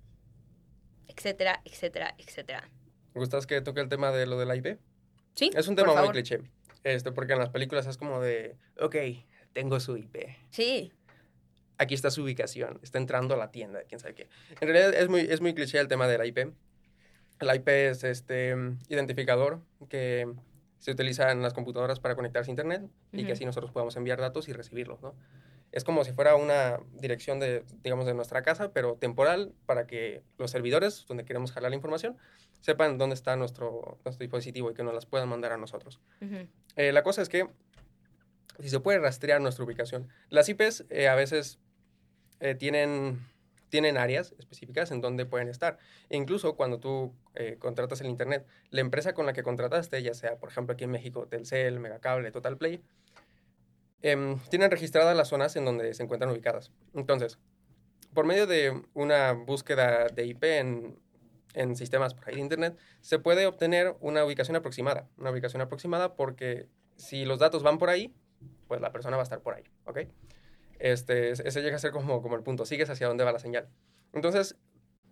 etcétera, 1.07 1.61
etcétera, 1.65 2.15
etcétera. 2.17 2.69
¿Me 3.13 3.21
gustas 3.21 3.47
que 3.47 3.61
toque 3.61 3.81
el 3.81 3.89
tema 3.89 4.11
de 4.11 4.25
lo 4.27 4.37
de 4.37 4.45
la 4.45 4.55
IP? 4.55 4.79
Sí. 5.35 5.51
Es 5.55 5.67
un 5.67 5.75
tema 5.75 5.99
muy 6.01 6.09
cliché. 6.09 6.41
Este, 6.83 7.11
porque 7.11 7.33
en 7.33 7.39
las 7.39 7.49
películas 7.49 7.87
es 7.87 7.97
como 7.97 8.21
de, 8.21 8.57
ok, 8.79 8.95
tengo 9.53 9.79
su 9.79 9.97
IP. 9.97 10.17
Sí. 10.49 10.93
Aquí 11.77 11.93
está 11.93 12.09
su 12.09 12.23
ubicación, 12.23 12.79
está 12.81 12.97
entrando 12.97 13.35
a 13.35 13.37
la 13.37 13.51
tienda, 13.51 13.83
quién 13.87 13.99
sabe 13.99 14.15
qué. 14.15 14.29
En 14.59 14.67
realidad 14.67 14.93
es 14.93 15.09
muy, 15.09 15.21
es 15.21 15.41
muy 15.41 15.53
cliché 15.53 15.79
el 15.79 15.87
tema 15.87 16.07
de 16.07 16.17
la 16.17 16.25
IP. 16.25 16.53
La 17.39 17.55
IP 17.55 17.67
es 17.67 18.03
este 18.03 18.55
identificador 18.89 19.61
que 19.89 20.27
se 20.79 20.91
utiliza 20.91 21.31
en 21.31 21.41
las 21.41 21.53
computadoras 21.53 21.99
para 21.99 22.15
conectarse 22.15 22.49
a 22.49 22.53
Internet 22.53 22.81
uh 22.81 22.85
-huh. 22.85 23.19
y 23.19 23.25
que 23.25 23.33
así 23.33 23.45
nosotros 23.45 23.71
podamos 23.71 23.95
enviar 23.95 24.19
datos 24.19 24.47
y 24.47 24.53
recibirlos, 24.53 25.01
¿no? 25.01 25.15
Es 25.71 25.83
como 25.83 26.03
si 26.03 26.13
fuera 26.13 26.35
una 26.35 26.79
dirección 26.93 27.39
de, 27.39 27.63
digamos, 27.83 28.05
de 28.05 28.13
nuestra 28.13 28.41
casa, 28.41 28.71
pero 28.71 28.95
temporal 28.95 29.53
para 29.65 29.85
que 29.85 30.23
los 30.37 30.49
servidores 30.49 31.05
donde 31.07 31.25
queremos 31.25 31.51
jalar 31.51 31.71
la 31.71 31.75
información 31.75 32.17
sepan 32.61 32.97
dónde 32.97 33.15
está 33.15 33.35
nuestro, 33.35 33.99
nuestro 34.05 34.23
dispositivo 34.23 34.71
y 34.71 34.73
que 34.73 34.83
nos 34.83 34.93
las 34.93 35.05
puedan 35.05 35.27
mandar 35.29 35.51
a 35.51 35.57
nosotros. 35.57 35.99
Uh 36.21 36.25
-huh. 36.25 36.47
eh, 36.77 36.91
la 36.91 37.03
cosa 37.03 37.21
es 37.21 37.29
que 37.29 37.47
si 38.59 38.69
se 38.69 38.79
puede 38.79 38.99
rastrear 38.99 39.41
nuestra 39.41 39.63
ubicación. 39.63 40.07
Las 40.29 40.49
IPs 40.49 40.85
eh, 40.89 41.07
a 41.07 41.15
veces 41.15 41.59
eh, 42.39 42.55
tienen, 42.55 43.19
tienen 43.69 43.97
áreas 43.97 44.33
específicas 44.37 44.91
en 44.91 45.01
donde 45.01 45.25
pueden 45.25 45.47
estar. 45.47 45.77
E 46.09 46.17
incluso 46.17 46.55
cuando 46.55 46.79
tú 46.79 47.13
eh, 47.35 47.57
contratas 47.59 48.01
el 48.01 48.07
Internet, 48.07 48.45
la 48.69 48.81
empresa 48.81 49.13
con 49.13 49.25
la 49.25 49.33
que 49.33 49.43
contrataste, 49.43 50.01
ya 50.01 50.13
sea, 50.13 50.37
por 50.37 50.49
ejemplo, 50.49 50.73
aquí 50.73 50.83
en 50.83 50.91
México, 50.91 51.27
Telcel, 51.27 51.79
Megacable, 51.79 52.31
Total 52.31 52.57
Play, 52.57 52.81
eh, 54.01 54.37
tienen 54.49 54.71
registradas 54.71 55.15
las 55.15 55.27
zonas 55.27 55.55
en 55.55 55.65
donde 55.65 55.93
se 55.93 56.03
encuentran 56.03 56.31
ubicadas. 56.31 56.71
Entonces, 56.93 57.39
por 58.13 58.25
medio 58.25 58.47
de 58.47 58.83
una 58.93 59.33
búsqueda 59.33 60.07
de 60.07 60.25
IP 60.25 60.43
en, 60.43 60.99
en 61.53 61.75
sistemas 61.75 62.13
por 62.13 62.29
ahí 62.29 62.35
de 62.35 62.41
Internet, 62.41 62.77
se 63.01 63.19
puede 63.19 63.45
obtener 63.47 63.95
una 63.99 64.23
ubicación 64.23 64.55
aproximada. 64.55 65.07
Una 65.17 65.31
ubicación 65.31 65.61
aproximada 65.61 66.15
porque 66.15 66.67
si 66.95 67.25
los 67.25 67.39
datos 67.39 67.63
van 67.63 67.77
por 67.77 67.89
ahí, 67.89 68.13
pues 68.67 68.81
la 68.81 68.91
persona 68.91 69.17
va 69.17 69.23
a 69.23 69.23
estar 69.23 69.41
por 69.41 69.55
ahí, 69.55 69.63
¿ok? 69.85 69.99
Este, 70.79 71.31
ese 71.31 71.61
llega 71.61 71.75
a 71.75 71.79
ser 71.79 71.91
como, 71.91 72.21
como 72.21 72.35
el 72.35 72.43
punto, 72.43 72.65
sigues 72.65 72.89
hacia 72.89 73.07
dónde 73.07 73.23
va 73.23 73.31
la 73.31 73.39
señal. 73.39 73.67
Entonces, 74.13 74.55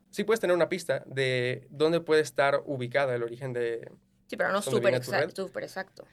sí 0.10 0.23
puedes 0.23 0.39
tener 0.39 0.56
una 0.56 0.69
pista 0.69 1.04
de 1.06 1.67
dónde 1.69 1.99
puede 1.99 2.21
estar 2.21 2.62
ubicada 2.65 3.15
el 3.15 3.23
origen 3.23 3.54
de... 3.54 3.91
Sí, 4.28 4.38
pero 4.38 4.51
no 4.51 4.62
súper 4.62 4.95
exacto, 4.95 5.51
exacto. 5.60 6.06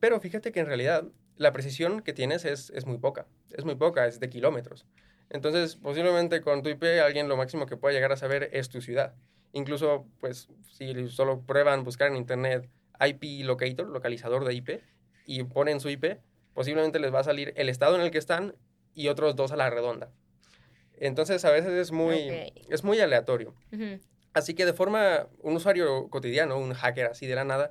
Pero 0.00 0.20
fíjate 0.20 0.52
que 0.52 0.60
en 0.60 0.66
realidad 0.66 1.04
la 1.36 1.52
precisión 1.52 2.02
que 2.02 2.12
tienes 2.12 2.44
es, 2.44 2.70
es 2.70 2.86
muy 2.86 2.98
poca, 2.98 3.26
es 3.50 3.64
muy 3.64 3.74
poca, 3.74 4.06
es 4.06 4.20
de 4.20 4.28
kilómetros. 4.28 4.86
Entonces, 5.30 5.76
posiblemente 5.76 6.40
con 6.40 6.62
tu 6.62 6.68
IP 6.68 6.84
alguien 7.04 7.28
lo 7.28 7.36
máximo 7.36 7.66
que 7.66 7.76
pueda 7.76 7.94
llegar 7.94 8.12
a 8.12 8.16
saber 8.16 8.50
es 8.52 8.68
tu 8.68 8.80
ciudad. 8.80 9.14
Incluso, 9.52 10.06
pues, 10.20 10.48
si 10.70 11.08
solo 11.08 11.40
prueban 11.42 11.84
buscar 11.84 12.08
en 12.08 12.16
internet 12.16 12.68
IP 13.00 13.44
locator, 13.44 13.86
localizador 13.88 14.44
de 14.44 14.54
IP, 14.54 14.82
y 15.26 15.42
ponen 15.44 15.80
su 15.80 15.90
IP, 15.90 16.18
posiblemente 16.54 16.98
les 16.98 17.14
va 17.14 17.20
a 17.20 17.24
salir 17.24 17.52
el 17.56 17.68
estado 17.68 17.96
en 17.96 18.02
el 18.02 18.10
que 18.10 18.18
están 18.18 18.54
y 18.98 19.08
otros 19.08 19.36
dos 19.36 19.52
a 19.52 19.56
la 19.56 19.70
redonda. 19.70 20.10
Entonces, 20.94 21.44
a 21.44 21.50
veces 21.50 21.72
es 21.72 21.92
muy, 21.92 22.14
okay. 22.14 22.52
es 22.68 22.82
muy 22.82 22.98
aleatorio. 23.00 23.54
Uh 23.72 23.76
-huh. 23.76 24.00
Así 24.34 24.54
que 24.54 24.66
de 24.66 24.72
forma, 24.72 25.28
un 25.40 25.56
usuario 25.56 26.08
cotidiano, 26.10 26.58
un 26.58 26.74
hacker 26.74 27.06
así 27.06 27.26
de 27.26 27.34
la 27.36 27.44
nada, 27.44 27.70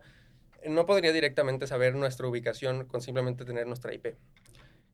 no 0.66 0.86
podría 0.86 1.12
directamente 1.12 1.68
saber 1.68 1.96
nuestra 1.96 2.28
ubicación 2.28 2.86
con 2.86 3.02
simplemente 3.02 3.46
tener 3.46 3.68
nuestra 3.68 3.94
IP. 3.94 4.16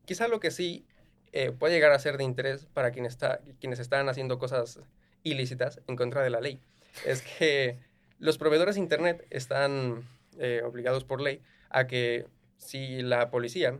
Quizá 0.05 0.27
lo 0.27 0.39
que 0.39 0.51
sí 0.51 0.85
eh, 1.31 1.51
puede 1.51 1.75
llegar 1.75 1.91
a 1.91 1.99
ser 1.99 2.17
de 2.17 2.23
interés 2.23 2.65
para 2.73 2.91
quien 2.91 3.05
está, 3.05 3.39
quienes 3.59 3.79
están 3.79 4.09
haciendo 4.09 4.39
cosas 4.39 4.79
ilícitas 5.23 5.81
en 5.87 5.95
contra 5.95 6.21
de 6.21 6.29
la 6.29 6.41
ley 6.41 6.59
es 7.05 7.21
que 7.21 7.79
los 8.19 8.37
proveedores 8.37 8.75
de 8.75 8.81
Internet 8.81 9.25
están 9.29 10.03
eh, 10.37 10.61
obligados 10.65 11.03
por 11.03 11.21
ley 11.21 11.41
a 11.69 11.87
que 11.87 12.25
si 12.57 13.01
la 13.01 13.29
policía 13.29 13.79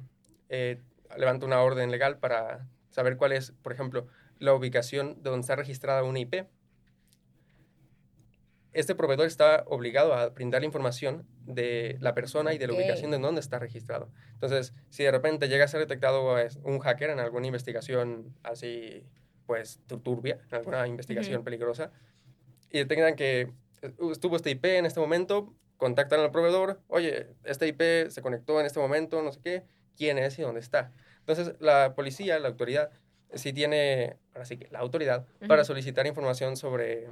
eh, 0.50 0.80
levanta 1.18 1.46
una 1.46 1.62
orden 1.62 1.92
legal 1.92 2.18
para 2.18 2.68
saber 2.90 3.18
cuál 3.18 3.32
es, 3.32 3.52
por 3.62 3.74
ejemplo, 3.74 4.08
la 4.40 4.54
ubicación 4.54 5.22
de 5.24 5.30
donde 5.30 5.42
está 5.42 5.56
registrada 5.56 6.04
una 6.04 6.20
IP, 6.20 6.46
este 8.74 8.96
proveedor 8.96 9.28
está 9.28 9.64
obligado 9.68 10.14
a 10.14 10.30
brindar 10.30 10.62
la 10.62 10.66
información 10.66 11.28
de 11.46 11.98
la 12.02 12.16
persona 12.16 12.54
y 12.54 12.58
de 12.58 12.68
la 12.68 12.74
okay. 12.74 12.86
ubicación 12.86 13.12
de 13.12 13.20
donde 13.20 13.40
está 13.40 13.60
registrado. 13.60 14.10
Entonces, 14.34 14.74
si 14.90 15.04
de 15.04 15.12
repente 15.12 15.48
llega 15.48 15.66
a 15.66 15.68
ser 15.68 15.80
detectado 15.80 16.36
un 16.64 16.80
hacker 16.80 17.12
en 17.12 17.20
alguna 17.20 17.46
investigación 17.46 18.36
así, 18.42 19.06
pues, 19.46 19.80
turbia, 20.04 20.40
en 20.50 20.56
alguna 20.56 20.88
investigación 20.88 21.38
uh 21.38 21.42
-huh. 21.42 21.44
peligrosa, 21.44 21.92
y 22.72 22.80
detectan 22.80 23.16
que 23.16 23.52
estuvo 24.12 24.36
este 24.36 24.50
IP 24.50 24.66
en 24.66 24.86
este 24.86 25.00
momento, 25.00 25.54
contactan 25.78 26.22
al 26.22 26.32
proveedor, 26.32 26.82
oye, 26.88 27.28
este 27.44 27.68
IP 27.68 28.10
se 28.10 28.22
conectó 28.22 28.60
en 28.60 28.66
este 28.66 28.80
momento, 28.80 29.22
no 29.22 29.32
sé 29.32 29.40
qué, 29.44 29.64
quién 29.98 30.18
es 30.18 30.38
y 30.40 30.42
dónde 30.42 30.60
está. 30.60 30.92
Entonces, 31.20 31.56
la 31.60 31.96
policía, 31.96 32.40
la 32.40 32.50
autoridad, 32.50 32.92
sí 33.34 33.54
tiene, 33.54 34.18
ahora 34.34 34.46
sí 34.46 34.58
que 34.58 34.68
la 34.72 34.80
autoridad, 34.80 35.26
uh 35.42 35.46
-huh. 35.46 35.48
para 35.48 35.64
solicitar 35.64 36.06
información 36.08 36.58
sobre 36.58 37.08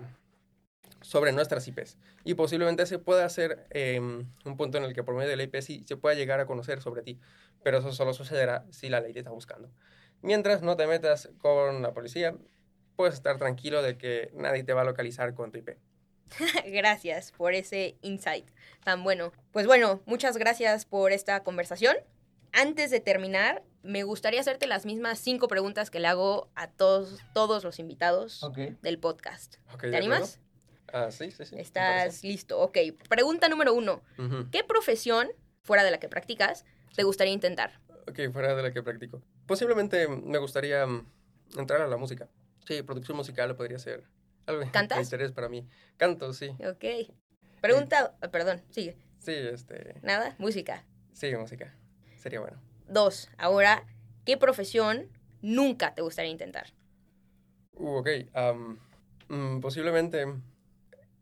sobre 1.02 1.32
nuestras 1.32 1.68
IPs. 1.68 1.98
Y 2.24 2.36
posiblemente 2.36 2.86
se 2.86 3.00
pueda 3.00 3.26
hacer 3.26 3.66
eh, 3.72 4.00
un 4.00 4.58
punto 4.58 4.78
en 4.78 4.86
el 4.86 4.94
que 4.94 5.04
por 5.04 5.16
medio 5.16 5.30
de 5.30 5.36
la 5.36 5.44
IP 5.44 5.60
sí 5.62 5.84
se 5.86 5.98
pueda 5.98 6.16
llegar 6.16 6.40
a 6.40 6.46
conocer 6.46 6.82
sobre 6.82 7.02
ti. 7.02 7.20
Pero 7.64 7.80
eso 7.80 7.92
solo 7.92 8.14
sucederá 8.14 8.66
si 8.72 8.90
la 8.90 9.02
ley 9.02 9.14
te 9.14 9.20
está 9.20 9.32
buscando. 9.32 9.70
Mientras 10.22 10.62
no 10.62 10.78
te 10.78 10.88
metas 10.88 11.30
con 11.40 11.82
la 11.82 11.94
policía, 11.94 12.36
puedes 12.96 13.16
estar 13.16 13.38
tranquilo 13.38 13.82
de 13.82 13.98
que 13.98 14.32
nadie 14.36 14.64
te 14.64 14.74
va 14.74 14.82
a 14.82 14.86
localizar 14.86 15.34
con 15.34 15.52
tu 15.52 15.58
IP. 15.58 15.78
gracias 16.68 17.32
por 17.32 17.54
ese 17.54 17.98
insight 18.02 18.48
tan 18.84 19.04
bueno. 19.04 19.34
Pues 19.52 19.68
bueno, 19.68 20.02
muchas 20.06 20.38
gracias 20.38 20.86
por 20.86 21.12
esta 21.12 21.44
conversación. 21.44 21.96
Antes 22.54 22.92
de 22.92 23.00
terminar, 23.00 23.64
me 23.84 24.04
gustaría 24.04 24.42
hacerte 24.42 24.68
las 24.68 24.86
mismas 24.86 25.20
cinco 25.20 25.48
preguntas 25.48 25.90
que 25.90 26.00
le 26.00 26.08
hago 26.08 26.50
a 26.56 26.70
todos, 26.70 27.20
todos 27.34 27.64
los 27.64 27.80
invitados 27.80 28.44
okay. 28.44 28.78
del 28.82 29.00
podcast. 29.00 29.56
Okay, 29.74 29.92
¿Te 29.92 29.98
animas? 29.98 30.40
Ah, 30.92 31.10
sí, 31.12 31.32
sí, 31.32 31.46
sí. 31.46 31.56
Estás 31.58 32.24
listo. 32.24 32.60
Ok. 32.60 32.78
Pregunta 33.10 33.48
número 33.48 33.74
uno. 33.74 34.02
Uh 34.18 34.24
-huh. 34.24 34.50
¿Qué 34.52 34.64
profesión, 34.64 35.30
fuera 35.62 35.84
de 35.84 35.92
la 35.92 36.00
que 36.00 36.10
practicas, 36.10 36.66
te 36.96 37.04
gustaría 37.04 37.34
intentar? 37.34 37.80
Ok, 38.08 38.20
fuera 38.34 38.56
de 38.56 38.64
la 38.64 38.74
que 38.74 38.84
practico. 38.84 39.22
Posiblemente 39.46 40.08
me 40.08 40.38
gustaría 40.38 40.86
entrar 41.58 41.82
a 41.82 41.88
la 41.88 41.98
música. 41.98 42.28
Sí, 42.68 42.82
producción 42.84 43.16
musical 43.18 43.56
podría 43.56 43.80
ser 43.80 44.04
algo 44.46 44.70
¿Cantas? 44.72 44.98
de 44.98 45.04
interés 45.04 45.32
para 45.32 45.48
mí. 45.48 45.66
Canto, 45.98 46.34
sí. 46.34 46.50
Ok. 46.70 47.14
Pregunta, 47.62 48.18
eh, 48.22 48.28
perdón, 48.28 48.62
sigue. 48.70 48.98
Sí, 49.20 49.34
este... 49.34 49.96
¿Nada? 50.02 50.36
Música. 50.40 50.84
Sí, 51.14 51.34
música. 51.36 51.76
Sería 52.22 52.40
bueno. 52.40 52.62
Dos. 52.88 53.32
Ahora, 53.40 53.84
¿qué 54.26 54.38
profesión 54.38 55.10
nunca 55.42 55.96
te 55.96 56.04
gustaría 56.04 56.30
intentar? 56.30 56.68
Uh, 57.74 57.96
ok. 57.96 58.10
Um, 58.36 58.78
mm, 59.28 59.60
posiblemente 59.60 60.28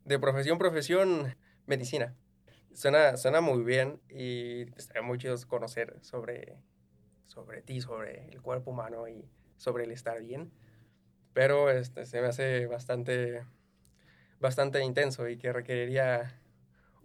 de 0.03 0.19
profesión, 0.19 0.57
profesión, 0.57 1.37
medicina. 1.67 2.17
Suena, 2.73 3.15
suena 3.15 3.39
muy 3.39 3.63
bien 3.63 4.01
y 4.09 4.63
estaría 4.75 5.01
muy 5.01 5.17
chido 5.17 5.37
conocer 5.47 5.97
sobre, 6.01 6.57
sobre 7.23 7.61
ti, 7.61 7.79
sobre 7.79 8.27
el 8.27 8.41
cuerpo 8.41 8.71
humano 8.71 9.07
y 9.07 9.23
sobre 9.55 9.85
el 9.85 9.91
estar 9.91 10.21
bien. 10.21 10.51
Pero 11.31 11.69
este, 11.69 12.05
se 12.05 12.19
me 12.19 12.27
hace 12.27 12.65
bastante, 12.65 13.45
bastante 14.41 14.83
intenso 14.83 15.29
y 15.29 15.37
que 15.37 15.53
requeriría 15.53 16.41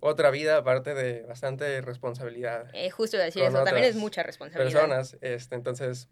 otra 0.06 0.30
vida 0.30 0.58
aparte 0.58 0.94
de 0.94 1.22
bastante 1.22 1.80
responsabilidad. 1.80 2.68
Eh, 2.74 2.90
justo 2.90 3.16
decir 3.16 3.42
eso, 3.42 3.64
también 3.64 3.86
es 3.86 3.96
mucha 3.96 4.22
responsabilidad. 4.22 4.82
Personas, 4.82 5.16
este, 5.22 5.54
entonces... 5.54 6.10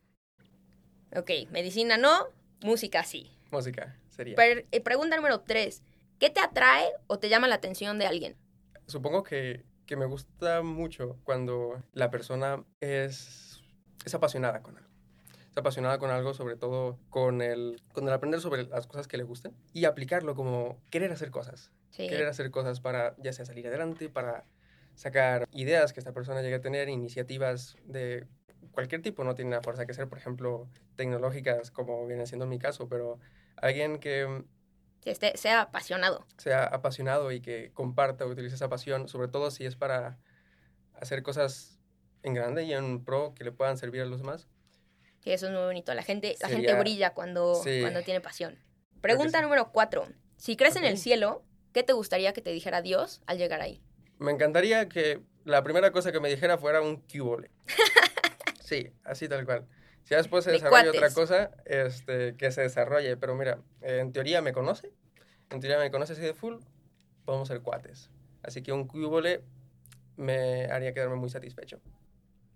Ok, 1.14 1.30
medicina 1.50 1.98
no, 1.98 2.28
música 2.62 3.04
sí. 3.04 3.30
Música, 3.50 3.98
sería. 4.08 4.34
eh, 4.38 4.80
pregunta 4.80 5.16
número 5.16 5.40
tres. 5.40 5.82
¿Qué 6.18 6.30
te 6.30 6.40
atrae 6.40 6.88
o 7.06 7.18
te 7.18 7.28
llama 7.28 7.48
la 7.48 7.56
atención 7.56 7.98
de 7.98 8.06
alguien? 8.06 8.36
Supongo 8.86 9.24
que, 9.24 9.66
que 9.84 9.96
me 9.96 10.06
gusta 10.06 10.62
mucho 10.62 11.18
cuando 11.24 11.82
la 11.92 12.10
persona 12.10 12.64
es, 12.80 13.62
es 14.06 14.14
apasionada 14.14 14.62
con 14.62 14.78
algo. 14.78 14.88
Es 15.50 15.58
apasionada 15.58 15.98
con 15.98 16.10
algo, 16.10 16.32
sobre 16.32 16.56
todo 16.56 16.98
con 17.10 17.42
el, 17.42 17.82
con 17.92 18.08
el 18.08 18.14
aprender 18.14 18.40
sobre 18.40 18.64
las 18.64 18.86
cosas 18.86 19.06
que 19.06 19.18
le 19.18 19.24
gustan 19.24 19.52
y 19.74 19.84
aplicarlo 19.84 20.34
como 20.34 20.80
querer 20.88 21.12
hacer 21.12 21.30
cosas. 21.30 21.72
Sí. 21.92 22.08
Querer 22.08 22.26
hacer 22.26 22.50
cosas 22.50 22.80
para 22.80 23.14
ya 23.18 23.32
sea 23.32 23.44
salir 23.44 23.66
adelante, 23.68 24.08
para 24.08 24.44
sacar 24.94 25.46
ideas 25.52 25.92
que 25.92 26.00
esta 26.00 26.12
persona 26.12 26.42
llegue 26.42 26.56
a 26.56 26.60
tener, 26.60 26.88
iniciativas 26.88 27.76
de 27.84 28.26
cualquier 28.72 29.00
tipo, 29.02 29.22
no 29.24 29.34
tiene 29.34 29.50
la 29.52 29.62
fuerza 29.62 29.86
que 29.86 29.94
ser, 29.94 30.08
por 30.08 30.18
ejemplo, 30.18 30.68
tecnológicas, 30.96 31.70
como 31.70 32.06
viene 32.06 32.26
siendo 32.26 32.46
mi 32.46 32.58
caso, 32.58 32.88
pero 32.88 33.18
alguien 33.56 33.98
que 33.98 34.44
Que 35.02 35.10
esté, 35.10 35.36
sea 35.36 35.62
apasionado. 35.62 36.26
sea 36.38 36.64
apasionado 36.64 37.30
y 37.32 37.40
que 37.40 37.70
comparta, 37.74 38.26
utilice 38.26 38.54
esa 38.56 38.68
pasión, 38.68 39.08
sobre 39.08 39.28
todo 39.28 39.50
si 39.50 39.64
es 39.66 39.76
para 39.76 40.18
hacer 40.94 41.22
cosas 41.22 41.78
en 42.22 42.34
grande 42.34 42.64
y 42.64 42.72
en 42.72 43.04
pro 43.04 43.34
que 43.34 43.44
le 43.44 43.52
puedan 43.52 43.76
servir 43.76 44.02
a 44.02 44.06
los 44.06 44.20
demás. 44.20 44.48
Que 45.20 45.34
eso 45.34 45.46
es 45.46 45.52
muy 45.52 45.62
bonito. 45.62 45.92
La 45.94 46.02
gente, 46.02 46.36
la 46.40 46.48
gente 46.48 46.66
Sería- 46.68 46.80
brilla 46.80 47.14
cuando, 47.14 47.54
Sí. 47.56 47.80
cuando 47.80 48.02
tiene 48.02 48.20
pasión. 48.20 48.58
Pregunta 49.00 49.40
número 49.42 49.70
cuatro. 49.72 50.06
Si 50.36 50.56
crees 50.56 50.76
en 50.76 50.84
el 50.84 50.98
cielo, 50.98 51.44
¿qué 51.72 51.82
te 51.82 51.92
gustaría 51.92 52.32
que 52.32 52.42
te 52.42 52.50
dijera 52.50 52.82
Dios 52.82 53.22
al 53.26 53.38
llegar 53.38 53.60
ahí? 53.60 53.82
Me 54.18 54.30
encantaría 54.32 54.88
que 54.88 55.20
la 55.44 55.62
primera 55.62 55.90
cosa 55.90 56.12
que 56.12 56.20
me 56.20 56.28
dijera 56.28 56.58
fuera 56.58 56.80
un 56.80 56.96
cubole. 56.96 57.50
Sí, 58.64 58.90
así 59.04 59.28
tal 59.28 59.44
cual. 59.44 59.66
Si 60.04 60.14
después 60.14 60.44
se 60.44 60.50
De 60.50 60.56
desarrolla 60.56 60.88
otra 60.88 61.12
cosa, 61.12 61.50
este, 61.66 62.36
que 62.36 62.50
se 62.52 62.62
desarrolle. 62.62 63.18
Pero 63.18 63.34
mira, 63.34 63.58
eh, 63.82 63.98
en 63.98 64.12
teoría 64.12 64.40
me 64.40 64.54
conoce, 64.54 64.92
en 65.50 65.60
teoría 65.60 65.78
me 65.78 65.90
conoce 65.90 66.14
así 66.14 66.22
de 66.22 66.32
full, 66.32 66.56
podemos 67.26 67.48
ser 67.48 67.60
cuates. 67.60 68.08
Así 68.42 68.62
que 68.62 68.72
un 68.72 68.86
cubole 68.86 69.42
me 70.16 70.66
haría 70.66 70.94
quedarme 70.94 71.16
muy 71.16 71.28
satisfecho. 71.28 71.80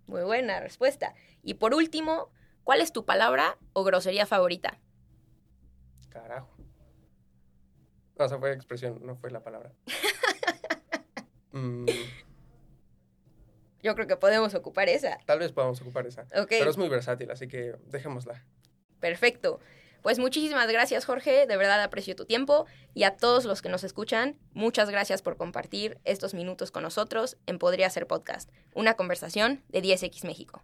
Muy 0.07 0.23
buena 0.23 0.59
respuesta. 0.61 1.15
Y 1.43 1.55
por 1.55 1.75
último, 1.75 2.31
¿cuál 2.65 2.81
es 2.81 2.93
tu 2.93 3.05
palabra 3.05 3.59
o 3.75 3.85
grosería 3.85 4.25
favorita? 4.25 4.79
Carajo. 6.09 6.56
No, 8.19 8.25
esa 8.25 8.39
fue 8.39 8.53
expresión, 8.53 8.99
no 9.05 9.17
fue 9.17 9.31
la 9.31 9.43
palabra. 9.43 9.73
Mm, 11.53 11.87
Yo 13.83 13.95
creo 13.95 14.07
que 14.07 14.17
podemos 14.17 14.55
ocupar 14.55 14.91
esa. 14.91 15.17
tal 15.25 15.39
vez 15.39 15.53
podamos 15.53 15.81
ocupar 15.81 16.07
esa. 16.07 16.23
Ok, 16.39 16.49
Pero 16.51 16.69
es 16.69 16.77
muy 16.77 16.91
versátil, 16.91 17.31
así 17.31 17.49
que 17.49 17.77
dejémosla. 17.87 18.45
perfecto. 19.01 19.59
Pues 20.03 20.19
muchísimas 20.19 20.69
gracias, 20.71 21.07
Jorge. 21.07 21.47
De 21.47 21.57
verdad 21.57 21.83
aprecio 21.83 22.15
tu 22.15 22.27
tiempo. 22.27 22.67
Y 22.95 23.05
a 23.05 23.17
todos 23.17 23.45
los 23.47 23.63
que 23.63 23.71
nos 23.71 23.85
escuchan, 23.85 24.39
muchas 24.53 24.91
gracias 24.91 25.23
por 25.23 25.37
compartir 25.39 25.99
estos 26.05 26.35
minutos 26.35 26.71
con 26.71 26.83
nosotros 26.83 27.39
en 27.47 27.59
Podría 27.59 27.89
Ser 27.89 28.07
Podcast, 28.07 28.51
una 28.75 28.95
conversación 28.95 29.65
de 29.71 29.83
10X 29.83 30.25
México. 30.27 30.63